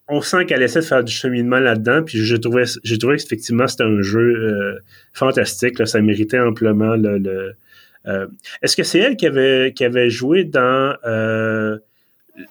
on 0.10 0.22
sent 0.22 0.46
qu'elle 0.46 0.64
essaie 0.64 0.80
de 0.80 0.86
faire 0.86 1.04
du 1.04 1.14
cheminement 1.14 1.60
là-dedans, 1.60 2.04
puis 2.04 2.24
j'ai 2.24 2.40
trouvé, 2.40 2.64
j'ai 2.84 2.98
trouvé 2.98 3.18
qu'effectivement 3.18 3.68
c'était 3.68 3.84
un 3.84 4.02
jeu 4.02 4.20
euh, 4.20 4.80
fantastique, 5.14 5.86
ça 5.88 6.02
méritait 6.02 6.40
amplement 6.40 6.96
le. 6.96 7.56
Euh, 8.08 8.28
est-ce 8.62 8.76
que 8.76 8.84
c'est 8.84 9.00
elle 9.00 9.18
qui 9.18 9.28
avait, 9.28 9.74
qui 9.76 9.86
avait 9.86 10.10
joué 10.10 10.46
dans 10.46 10.96
euh, 11.06 11.78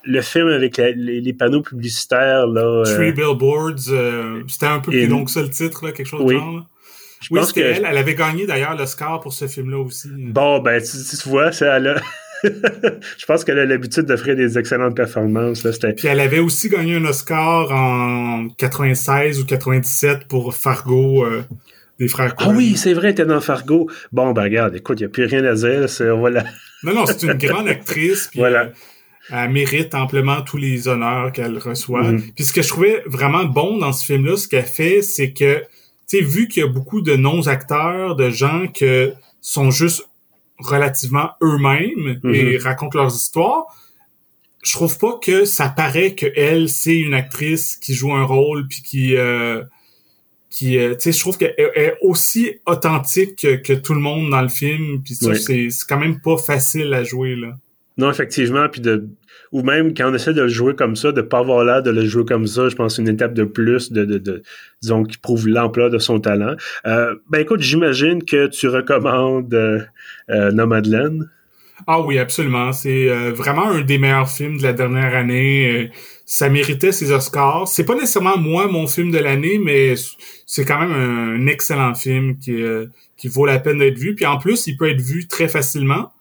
le 0.05 0.21
film 0.21 0.49
avec 0.49 0.77
les, 0.77 1.33
panneaux 1.33 1.63
publicitaires 1.63 2.47
là 2.47 2.85
Three 2.85 3.13
Billboards, 3.13 3.81
c'était 4.47 4.67
un 4.67 4.81
peu 4.81 4.93
plus 4.93 5.07
long 5.07 5.25
que 5.25 5.31
ça 5.31 5.43
le 5.43 5.51
titre, 5.51 5.87
là, 5.87 5.93
quelque 5.93 6.07
chose 6.07 6.25
de 6.25 6.33
genre. 6.33 6.67
Je 7.21 7.29
oui, 7.33 7.41
pense 7.41 7.53
que 7.53 7.59
elle, 7.59 7.85
elle 7.85 7.97
avait 7.97 8.15
gagné 8.15 8.47
d'ailleurs 8.47 8.77
l'Oscar 8.77 9.19
pour 9.19 9.33
ce 9.33 9.49
film-là 9.49 9.79
aussi. 9.79 10.09
Bon, 10.13 10.61
ben 10.61 10.81
tu, 10.81 11.17
tu 11.17 11.29
vois, 11.29 11.51
c'est 11.51 11.67
elle 11.67 11.89
a, 11.89 12.01
je 12.45 13.27
pense 13.27 13.45
qu'elle 13.45 13.59
a 13.59 13.65
l'habitude 13.65 14.05
d'offrir 14.05 14.37
des 14.37 14.59
excellentes 14.59 14.97
performances. 14.97 15.67
Puis 15.97 16.09
elle 16.09 16.21
avait 16.21 16.39
aussi 16.39 16.69
gagné 16.69 16.97
un 16.97 17.05
Oscar 17.05 17.71
en 17.73 18.49
96 18.57 19.41
ou 19.41 19.45
97 19.45 20.27
pour 20.29 20.55
Fargo. 20.55 21.25
Euh, 21.25 21.43
des 21.99 22.09
frères 22.09 22.35
Ah 22.39 22.51
oui, 22.51 22.77
c'est 22.77 22.95
vrai, 22.95 23.15
t'es 23.15 23.27
dans 23.27 23.41
Fargo. 23.41 23.91
Bon, 24.13 24.33
ben 24.33 24.45
regarde, 24.45 24.77
écoute, 24.77 25.01
il 25.01 25.03
n'y 25.03 25.07
a 25.07 25.11
plus 25.11 25.25
rien 25.25 25.45
à 25.45 25.55
dire. 25.55 25.87
Voilà. 26.17 26.45
non, 26.85 26.95
non, 26.95 27.07
c'est 27.07 27.25
une 27.25 27.35
grande 27.35 27.69
actrice. 27.69 28.29
Puis, 28.29 28.39
voilà. 28.39 28.63
Euh, 28.63 28.71
elle 29.31 29.51
mérite 29.51 29.95
amplement 29.95 30.41
tous 30.43 30.57
les 30.57 30.89
honneurs 30.89 31.33
qu'elle 31.33 31.59
reçoit. 31.59 32.03
Mm-hmm. 32.03 32.33
Puis 32.35 32.45
ce 32.45 32.53
que 32.53 32.63
je 32.63 32.69
trouvais 32.69 33.03
vraiment 33.07 33.45
bon 33.45 33.79
dans 33.79 33.93
ce 33.93 34.05
film-là, 34.05 34.37
ce 34.37 34.49
qu'elle 34.49 34.65
fait, 34.65 35.03
c'est 35.03 35.33
que, 35.33 35.61
tu 36.09 36.19
sais, 36.19 36.21
vu 36.21 36.49
qu'il 36.49 36.63
y 36.63 36.67
a 36.67 36.69
beaucoup 36.69 37.03
de 37.03 37.15
non-acteurs, 37.15 38.17
de 38.17 38.31
gens 38.31 38.67
qui 38.69 38.87
sont 39.41 39.71
juste 39.71 40.09
relativement 40.59 41.31
eux-mêmes 41.43 42.21
et 42.25 42.59
mhm. 42.59 42.63
racontent 42.63 42.99
leurs 42.99 43.15
histoires. 43.15 43.67
Je 44.63 44.73
trouve 44.73 44.99
pas 44.99 45.19
que 45.23 45.45
ça 45.45 45.69
paraît 45.69 46.15
que 46.15 46.27
elle 46.37 46.69
c'est 46.69 46.97
une 46.97 47.15
actrice 47.15 47.77
qui 47.77 47.95
joue 47.95 48.13
un 48.13 48.25
rôle 48.25 48.67
puis 48.67 48.83
qui 48.83 49.17
euh, 49.17 49.63
qui 50.51 50.79
euh, 50.79 50.95
tu 50.95 51.01
sais 51.01 51.13
je 51.13 51.21
trouve 51.21 51.39
qu'elle 51.39 51.55
est 51.57 51.95
aussi 52.03 52.59
authentique 52.67 53.37
que, 53.37 53.73
tout 53.73 53.95
le 53.95 54.01
monde 54.01 54.31
dans 54.31 54.43
le 54.43 54.49
film 54.49 55.01
puis 55.03 55.15
ça 55.15 55.35
c'est 55.37 55.71
c'est 55.71 55.87
quand 55.89 55.99
même 55.99 56.21
pas 56.21 56.37
facile 56.37 56.93
à 56.93 57.05
jouer 57.05 57.37
là. 57.37 57.57
Non 57.97 58.11
effectivement 58.11 58.69
puis 58.69 58.81
de 58.81 59.09
ou 59.53 59.63
même 59.63 59.95
quand 59.95 60.11
on 60.11 60.15
essaie 60.15 60.35
de 60.35 60.43
le 60.43 60.49
jouer 60.49 60.75
comme 60.75 60.97
ça, 60.97 61.13
de 61.13 61.23
pas 61.23 61.39
avoir 61.39 61.65
l'air 61.65 61.83
de 61.83 61.91
le 61.91 62.05
jouer 62.05 62.25
comme 62.25 62.47
ça, 62.47 62.69
je 62.69 62.77
pense 62.77 62.97
c'est 62.97 63.03
une 63.03 63.09
étape 63.09 63.35
de 63.35 63.45
plus 63.45 63.93
de, 63.93 64.05
de, 64.05 64.19
de 64.19 64.43
disons 64.83 65.05
qui 65.05 65.19
prouve 65.19 65.49
l'emploi 65.49 65.91
de 65.91 65.99
son 65.99 66.21
talent. 66.21 66.55
Euh, 66.87 67.15
ben 67.31 67.41
écoute, 67.41 67.61
j'imagine 67.61 68.23
que 68.25 68.47
tu 68.49 68.69
recommandes 68.69 69.53
euh, 69.55 69.81
euh. 70.31 70.51
Ah 71.87 72.01
oui, 72.01 72.19
absolument. 72.19 72.73
C'est 72.73 73.09
euh, 73.09 73.33
vraiment 73.33 73.69
un 73.69 73.83
des 73.83 73.99
meilleurs 73.99 74.29
films 74.29 74.59
de 74.59 74.65
la 74.65 74.73
dernière 74.73 75.15
année. 75.15 75.91
Ça 76.27 76.49
méritait 76.49 76.93
ses 76.93 77.13
Oscars. 77.13 77.69
C'est 77.69 77.85
pas 77.85 77.95
nécessairement 77.95 78.37
moi 78.37 78.67
mon 78.67 78.87
film 78.87 79.11
de 79.11 79.19
l'année, 79.19 79.59
mais 79.63 79.95
c'est 80.45 80.65
quand 80.65 80.81
même 80.81 80.93
un 80.93 81.47
excellent 81.47 81.95
film 81.95 82.37
qui, 82.39 82.63
qui 83.17 83.29
vaut 83.29 83.47
la 83.47 83.59
peine 83.59 83.79
d'être 83.79 83.99
vu. 83.99 84.15
Puis 84.15 84.27
en 84.27 84.39
plus, 84.39 84.67
il 84.67 84.77
peut 84.77 84.91
être 84.91 85.01
vu 85.01 85.27
très 85.27 85.49
facilement. 85.49 86.13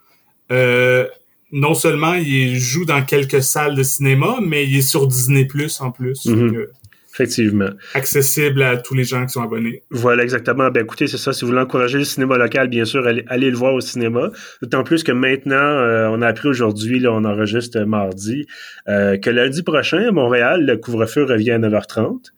Euh, 0.52 1.08
non 1.52 1.74
seulement 1.74 2.14
il 2.14 2.58
joue 2.58 2.86
dans 2.86 3.04
quelques 3.04 3.42
salles 3.42 3.76
de 3.76 3.84
cinéma, 3.84 4.38
mais 4.42 4.66
il 4.66 4.78
est 4.78 4.82
sur 4.82 5.08
Disney 5.08 5.46
Plus 5.46 5.80
en 5.82 5.92
plus. 5.92 6.26
Mhm. 6.26 6.68
Effectivement. 7.14 7.70
Accessible 7.96 8.62
à 8.62 8.78
tous 8.78 8.94
les 8.94 9.04
gens 9.04 9.26
qui 9.26 9.32
sont 9.32 9.42
abonnés. 9.42 9.82
Voilà, 9.90 10.22
exactement. 10.22 10.70
Ben 10.70 10.84
écoutez, 10.84 11.08
c'est 11.08 11.18
ça. 11.18 11.34
Si 11.34 11.42
vous 11.42 11.48
voulez 11.48 11.62
encourager 11.62 11.98
le 11.98 12.04
cinéma 12.04 12.38
local, 12.38 12.68
bien 12.68 12.86
sûr, 12.86 13.08
allez, 13.08 13.50
le 13.50 13.58
voir 13.58 13.74
au 13.74 13.82
cinéma. 13.82 14.30
D'autant 14.62 14.84
plus 14.84 15.04
que 15.04 15.12
maintenant, 15.12 15.56
euh, 15.56 16.10
on 16.12 16.22
a 16.22 16.28
appris 16.28 16.48
aujourd'hui, 16.48 17.00
là, 17.00 17.12
on 17.12 17.26
enregistre 17.26 17.80
mardi, 17.86 18.46
euh, 18.88 19.18
que 19.18 19.32
lundi 19.32 19.64
prochain, 19.64 20.10
à 20.10 20.12
Montréal, 20.12 20.64
le 20.64 20.78
couvre-feu 20.78 21.24
revient 21.24 21.52
à 21.52 21.58
9h30. 21.58 22.34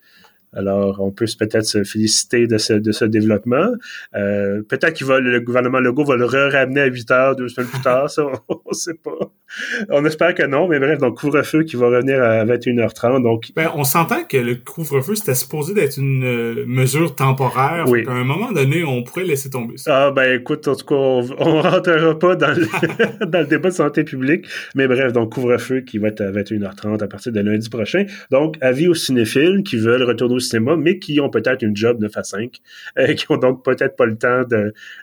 Alors, 0.54 1.00
on 1.00 1.12
peut 1.12 1.26
peut-être 1.38 1.66
se 1.66 1.84
féliciter 1.84 2.48
de 2.48 2.58
ce, 2.58 2.74
de 2.74 2.92
ce 2.92 3.06
développement. 3.06 3.72
Euh, 4.16 4.62
peut-être 4.64 5.00
que 5.00 5.06
le 5.06 5.40
gouvernement 5.42 5.80
Legault 5.80 6.06
va 6.06 6.16
le 6.16 6.26
ramener 6.26 6.82
à 6.82 6.86
8 6.86 7.12
heures 7.12 7.36
deux 7.36 7.50
semaines 7.50 7.70
plus 7.70 7.82
tard, 7.82 8.10
ça, 8.10 8.24
on 8.50 8.56
ne 8.68 8.74
sait 8.74 8.96
pas. 8.96 9.32
On 9.90 10.06
espère 10.06 10.34
que 10.36 10.44
non, 10.44 10.68
mais 10.68 10.80
bref, 10.80 11.00
donc 11.00 11.20
couvre-feu 11.20 11.64
qui 11.64 11.76
va 11.76 11.88
revenir 11.88 12.22
à 12.22 12.46
21h30. 12.46 13.24
Donc... 13.24 13.52
Ben, 13.56 13.72
on 13.76 13.84
s'entend 13.84 14.24
que 14.24 14.38
le 14.38 14.56
couvre-feu, 14.56 15.16
c'était 15.16 15.36
supposé 15.36 15.74
d'être 15.74 15.98
une 15.98 16.24
euh, 16.24 16.66
mesure 16.68 17.16
temporaire. 17.16 17.86
Oui. 17.88 18.06
À 18.08 18.12
un 18.12 18.24
moment 18.24 18.52
donné, 18.52 18.84
on 18.84 19.04
pourrait 19.04 19.26
laisser 19.26 19.50
tomber 19.50 19.78
ça. 19.78 20.08
Ah, 20.08 20.12
ben 20.12 20.40
écoute, 20.40 20.68
en 20.68 20.76
tout 20.76 20.86
cas, 20.86 20.96
on, 20.96 21.22
ne 21.22 21.62
rentrera 21.62 22.18
pas 22.18 22.36
dans 22.36 22.52
le, 22.52 23.26
dans 23.26 23.40
le 23.40 23.46
débat 23.46 23.70
de 23.70 23.74
santé 23.74 24.04
publique. 24.04 24.46
Mais 24.76 24.88
bref, 24.88 25.14
donc 25.14 25.34
couvre-feu 25.34 25.82
qui 25.82 25.98
va 25.98 26.10
être 26.10 26.22
à 26.22 26.32
21h30 26.32 27.04
à 27.04 27.08
partir 27.08 27.32
de 27.32 27.40
lundi 27.40 27.70
prochain. 27.70 28.06
Donc, 28.32 28.58
avis 28.62 28.88
aux 28.88 28.94
cinéphiles 28.94 29.64
qui 29.64 29.78
veulent 29.78 30.04
retourner 30.04 30.36
au 30.36 30.40
cinéma, 30.40 30.76
mais 30.78 31.00
qui 31.00 31.20
ont 31.20 31.30
peut-être 31.30 31.64
une 31.64 31.76
job 31.76 32.00
9 32.00 32.12
à 32.16 32.24
5, 32.24 32.58
et 32.98 33.16
qui 33.16 33.26
ont 33.30 33.38
donc 33.38 33.64
peut-être 33.64 33.96
pas 33.96 34.06
le 34.06 34.18
temps 34.18 34.44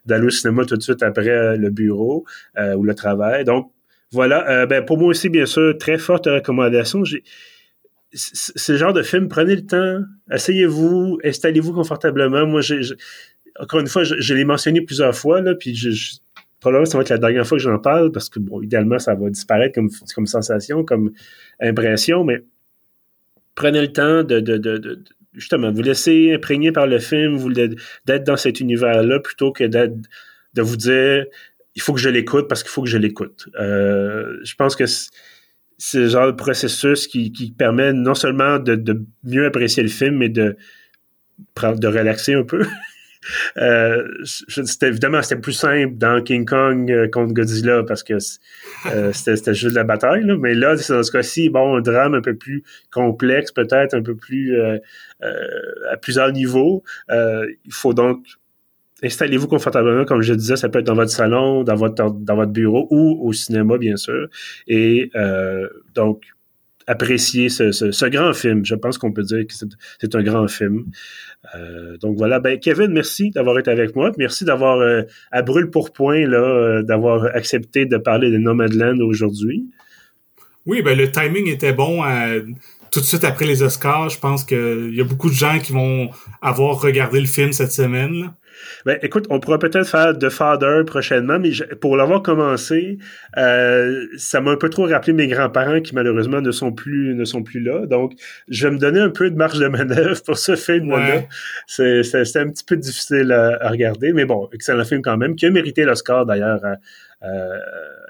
d'aller 0.05 0.27
au 0.27 0.31
cinéma 0.31 0.65
tout 0.65 0.77
de 0.77 0.83
suite 0.83 1.03
après 1.03 1.57
le 1.57 1.71
bureau 1.71 2.25
euh, 2.59 2.75
ou 2.75 2.85
le 2.85 2.95
travail. 2.95 3.45
Donc, 3.45 3.71
voilà. 4.13 4.49
Euh, 4.49 4.67
ben, 4.67 4.85
pour 4.85 4.99
moi 4.99 5.09
aussi, 5.09 5.29
bien 5.29 5.47
sûr, 5.47 5.77
très 5.79 5.99
forte 5.99 6.27
recommandation. 6.27 7.03
C'est 8.13 8.73
le 8.73 8.79
genre 8.79 8.93
de 8.93 9.03
film, 9.03 9.29
prenez 9.29 9.57
le 9.57 9.67
temps, 9.67 10.01
asseyez-vous, 10.31 11.19
installez-vous 11.25 11.73
confortablement. 11.73 12.47
Moi, 12.47 12.61
encore 13.59 13.81
une 13.81 13.89
fois, 13.89 14.05
je, 14.05 14.35
l'ai 14.35 14.45
mentionné 14.45 14.81
plusieurs 14.81 15.15
fois, 15.15 15.43
puis 15.59 15.75
je, 15.75 15.91
probablement 16.61 16.87
ça 16.87 16.99
va 16.99 17.03
être 17.03 17.11
la 17.11 17.19
dernière 17.19 17.47
fois 17.47 17.59
que 17.59 17.65
j'en 17.65 17.79
parle, 17.79 18.13
parce 18.13 18.29
que, 18.29 18.39
bon, 18.39 18.63
idéalement, 18.63 18.99
ça 18.99 19.15
va 19.15 19.29
disparaître 19.29 19.75
comme, 19.75 20.27
sensation, 20.27 20.85
comme 20.85 21.13
impression, 21.61 22.25
mais 22.25 22.43
prenez 23.55 23.81
le 23.81 23.93
temps 23.93 24.23
de, 24.23 25.05
justement, 25.35 25.71
vous 25.73 25.83
laisser 25.83 26.33
imprégner 26.33 26.73
par 26.73 26.87
le 26.87 26.99
film, 27.01 27.37
vous 27.37 27.53
d'être 27.53 28.25
dans 28.25 28.37
cet 28.37 28.61
univers-là 28.61 29.21
plutôt 29.21 29.53
que 29.53 29.65
d'être 29.65 29.95
de 30.55 30.63
vous 30.63 30.77
dire 30.77 31.27
il 31.77 31.83
faut 31.83 31.93
que 31.93 32.01
je 32.01 32.09
l'écoute 32.09 32.49
parce 32.49 32.63
qu'il 32.63 32.73
faut 32.73 32.83
que 32.83 32.89
je 32.89 32.99
l'écoute. 32.99 33.49
Euh, 33.61 34.39
je 34.43 34.55
pense 34.55 34.75
que 34.75 34.85
c'est 35.79 35.99
le 35.99 36.09
genre 36.09 36.27
de 36.27 36.33
processus 36.33 37.07
qui, 37.07 37.33
qui 37.33 37.53
permet 37.53 37.93
non 37.93 38.15
seulement 38.15 38.59
de, 38.59 38.75
de, 38.75 39.05
mieux 39.23 39.45
apprécier 39.45 39.83
le 39.83 39.91
film, 39.91 40.17
mais 40.17 40.31
de 40.31 40.57
de 41.55 41.87
relaxer 41.87 42.35
un 42.35 42.45
peu. 42.45 42.65
Euh, 43.57 44.07
c'était 44.25 44.87
évidemment 44.87 45.21
c'était 45.21 45.41
plus 45.41 45.53
simple 45.53 45.97
dans 45.97 46.23
King 46.23 46.45
Kong 46.45 46.93
euh, 46.93 47.09
contre 47.09 47.35
Godzilla 47.35 47.83
parce 47.83 48.05
que 48.05 48.15
euh, 48.87 49.13
c'était 49.13 49.53
juste 49.53 49.73
de 49.73 49.81
la 49.81 49.83
bataille 49.83 50.25
là. 50.25 50.37
mais 50.39 50.55
là 50.55 50.77
dans 50.77 51.03
ce 51.03 51.11
cas-ci 51.11 51.49
bon 51.49 51.77
un 51.77 51.81
drame 51.81 52.15
un 52.15 52.21
peu 52.21 52.37
plus 52.37 52.63
complexe 52.93 53.51
peut-être 53.51 53.95
un 53.95 54.03
peu 54.03 54.15
plus 54.15 54.57
à 55.21 55.97
plusieurs 56.01 56.31
niveaux 56.31 56.85
il 57.11 57.73
faut 57.73 57.95
donc 57.95 58.25
installez-vous 59.03 59.49
confortablement, 59.49 60.05
comme 60.05 60.23
je 60.23 60.35
disais, 60.35 60.57
ça 60.57 60.69
peut 60.69 60.79
être 60.81 60.87
dans 60.87 60.95
votre 60.95 61.11
salon, 61.11 61.65
dans 61.65 61.75
votre 61.75 62.11
dans 62.11 62.37
votre 62.37 62.53
bureau 62.53 62.87
ou 62.91 63.29
au 63.29 63.33
cinéma, 63.33 63.79
bien 63.79 63.97
sûr. 63.97 64.29
Et 64.67 65.11
euh, 65.15 65.69
donc, 65.95 66.25
apprécier 66.87 67.49
ce, 67.49 68.09
grand 68.09 68.33
film. 68.33 68.65
Je 68.65 68.75
pense 68.75 68.97
qu'on 68.97 69.13
peut 69.13 69.23
dire 69.23 69.47
que 69.47 69.55
c'est 70.01 70.15
un 70.15 70.23
grand 70.23 70.47
film. 70.49 70.87
donc 72.01 72.17
voilà, 72.17 72.39
ben 72.39 72.59
Kevin, 72.59 72.93
merci 72.93 73.31
d'avoir 73.31 73.59
été 73.59 73.71
avec 73.71 73.97
moi. 73.97 74.13
Merci 74.19 74.45
d'avoir 74.45 75.05
à 75.33 75.43
brûle 75.43 75.71
pour 75.71 75.93
point 75.93 76.27
là, 76.27 76.83
d'avoir 76.83 77.25
accepté 77.35 77.87
de 77.87 77.97
parler 77.97 78.31
de 78.31 78.39
Nomadland 78.39 79.01
aujourd'hui. 79.01 79.67
Oui, 80.67 80.83
ben 80.83 80.99
le 80.99 81.11
timing 81.11 81.49
était 81.49 81.73
bon 81.73 82.03
tout 82.91 83.01
de 83.01 83.05
suite 83.05 83.25
après 83.25 83.45
les 83.45 83.63
Oscars. 83.63 84.09
Je 84.09 84.19
pense 84.19 84.45
qu'il 84.45 84.95
y 84.95 85.01
a 85.01 85.05
beaucoup 85.05 85.29
de 85.29 85.35
gens 85.35 85.59
qui 85.59 85.73
vont 85.73 86.11
avoir 86.43 86.81
regardé 86.81 87.21
le 87.21 87.27
film 87.27 87.53
cette 87.53 87.73
semaine. 87.73 88.31
Ben, 88.85 88.99
écoute, 89.03 89.27
on 89.29 89.39
pourra 89.39 89.59
peut-être 89.59 89.87
faire 89.87 90.17
The 90.19 90.29
Father 90.29 90.83
prochainement, 90.87 91.39
mais 91.39 91.51
pour 91.81 91.97
l'avoir 91.97 92.23
commencé, 92.23 92.99
euh, 93.37 94.07
ça 94.17 94.41
m'a 94.41 94.53
un 94.53 94.57
peu 94.57 94.71
trop 94.71 94.87
rappelé 94.87 95.13
mes 95.13 95.27
grands-parents 95.27 95.81
qui 95.81 95.95
malheureusement 95.95 96.41
ne 96.41 96.51
sont 96.51 96.73
plus 96.73 97.15
ne 97.15 97.25
sont 97.25 97.43
plus 97.43 97.61
là. 97.61 97.87
Donc, 97.87 98.13
je 98.49 98.67
vais 98.67 98.75
me 98.75 98.79
donner 98.79 99.01
un 99.01 99.11
peu 99.11 99.31
de 99.31 99.37
marge 99.37 99.59
de 99.59 99.69
manœuvre 99.69 100.23
pour 100.23 100.39
ce 100.39 100.57
film-là. 100.57 101.25
C'est 101.67 102.01
un 102.37 102.49
petit 102.49 102.65
peu 102.65 102.77
difficile 102.77 103.33
à, 103.33 103.59
à, 103.61 103.69
regarder, 103.69 104.13
mais 104.13 104.25
bon, 104.25 104.49
excellent 104.53 104.85
film 104.85 105.03
quand 105.03 105.17
même, 105.17 105.37
qui 105.37 105.47
a 105.47 105.51
mérité 105.51 105.85
l'Oscar 105.85 106.25
d'ailleurs 106.25 106.65
euh, 106.65 106.75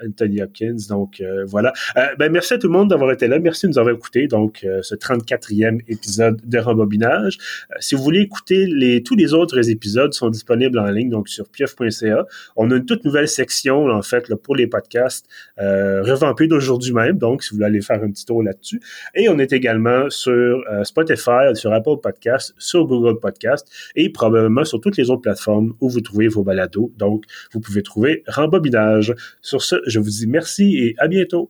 Anthony 0.04 0.42
Hopkins. 0.42 0.76
Donc 0.88 1.20
euh, 1.20 1.44
voilà. 1.46 1.72
Euh, 1.96 2.06
ben, 2.18 2.30
merci 2.30 2.54
à 2.54 2.58
tout 2.58 2.66
le 2.66 2.72
monde 2.72 2.90
d'avoir 2.90 3.12
été 3.12 3.28
là. 3.28 3.38
Merci 3.38 3.66
de 3.66 3.72
nous 3.72 3.78
avoir 3.78 3.94
écouté. 3.94 4.26
Donc 4.26 4.66
ce 4.82 4.94
34e 4.94 5.80
épisode 5.88 6.40
de 6.44 6.58
Rembobinage. 6.58 7.38
si 7.80 7.94
vous 7.94 8.02
voulez 8.02 8.20
écouter 8.20 8.66
les, 8.66 9.02
tous 9.02 9.16
les 9.16 9.32
autres 9.34 9.70
épisodes 9.70 10.12
sont 10.12 10.30
disponibles 10.30 10.78
en 10.78 10.86
ligne 10.86 11.10
donc 11.10 11.28
sur 11.28 11.48
pieuf.ca. 11.48 12.26
On 12.56 12.70
a 12.70 12.76
une 12.76 12.86
toute 12.86 13.04
nouvelle 13.04 13.28
section 13.28 13.88
en 13.88 14.02
fait 14.02 14.28
là, 14.28 14.36
pour 14.36 14.56
les 14.56 14.66
podcasts 14.66 15.26
revampée 15.58 16.46
d'aujourd'hui 16.46 16.92
même. 16.92 17.18
Donc 17.18 17.42
si 17.42 17.50
vous 17.50 17.56
voulez 17.56 17.66
aller 17.66 17.80
faire 17.80 18.02
un 18.02 18.10
petit 18.10 18.24
tour 18.24 18.42
là-dessus. 18.42 18.80
Et 19.14 19.28
on 19.28 19.38
est 19.38 19.52
également 19.52 20.10
sur 20.10 20.62
Spotify, 20.84 21.54
sur 21.54 21.72
Apple 21.72 21.96
Podcasts, 22.02 22.54
sur 22.58 22.86
Google 22.86 23.18
Podcasts 23.20 23.68
et 23.94 24.10
probablement 24.10 24.64
sur 24.64 24.80
toutes 24.80 24.96
les 24.96 25.10
autres 25.10 25.22
plateformes 25.22 25.74
où 25.80 25.88
vous 25.88 26.00
trouvez 26.00 26.28
vos 26.28 26.42
balados. 26.42 26.92
Donc 26.96 27.24
vous 27.52 27.60
pouvez 27.60 27.82
trouver 27.82 28.22
Rembobinage. 28.26 28.95
Sur 29.42 29.62
ce, 29.62 29.76
je 29.86 29.98
vous 29.98 30.10
dis 30.10 30.26
merci 30.26 30.76
et 30.78 30.94
à 30.98 31.08
bientôt. 31.08 31.44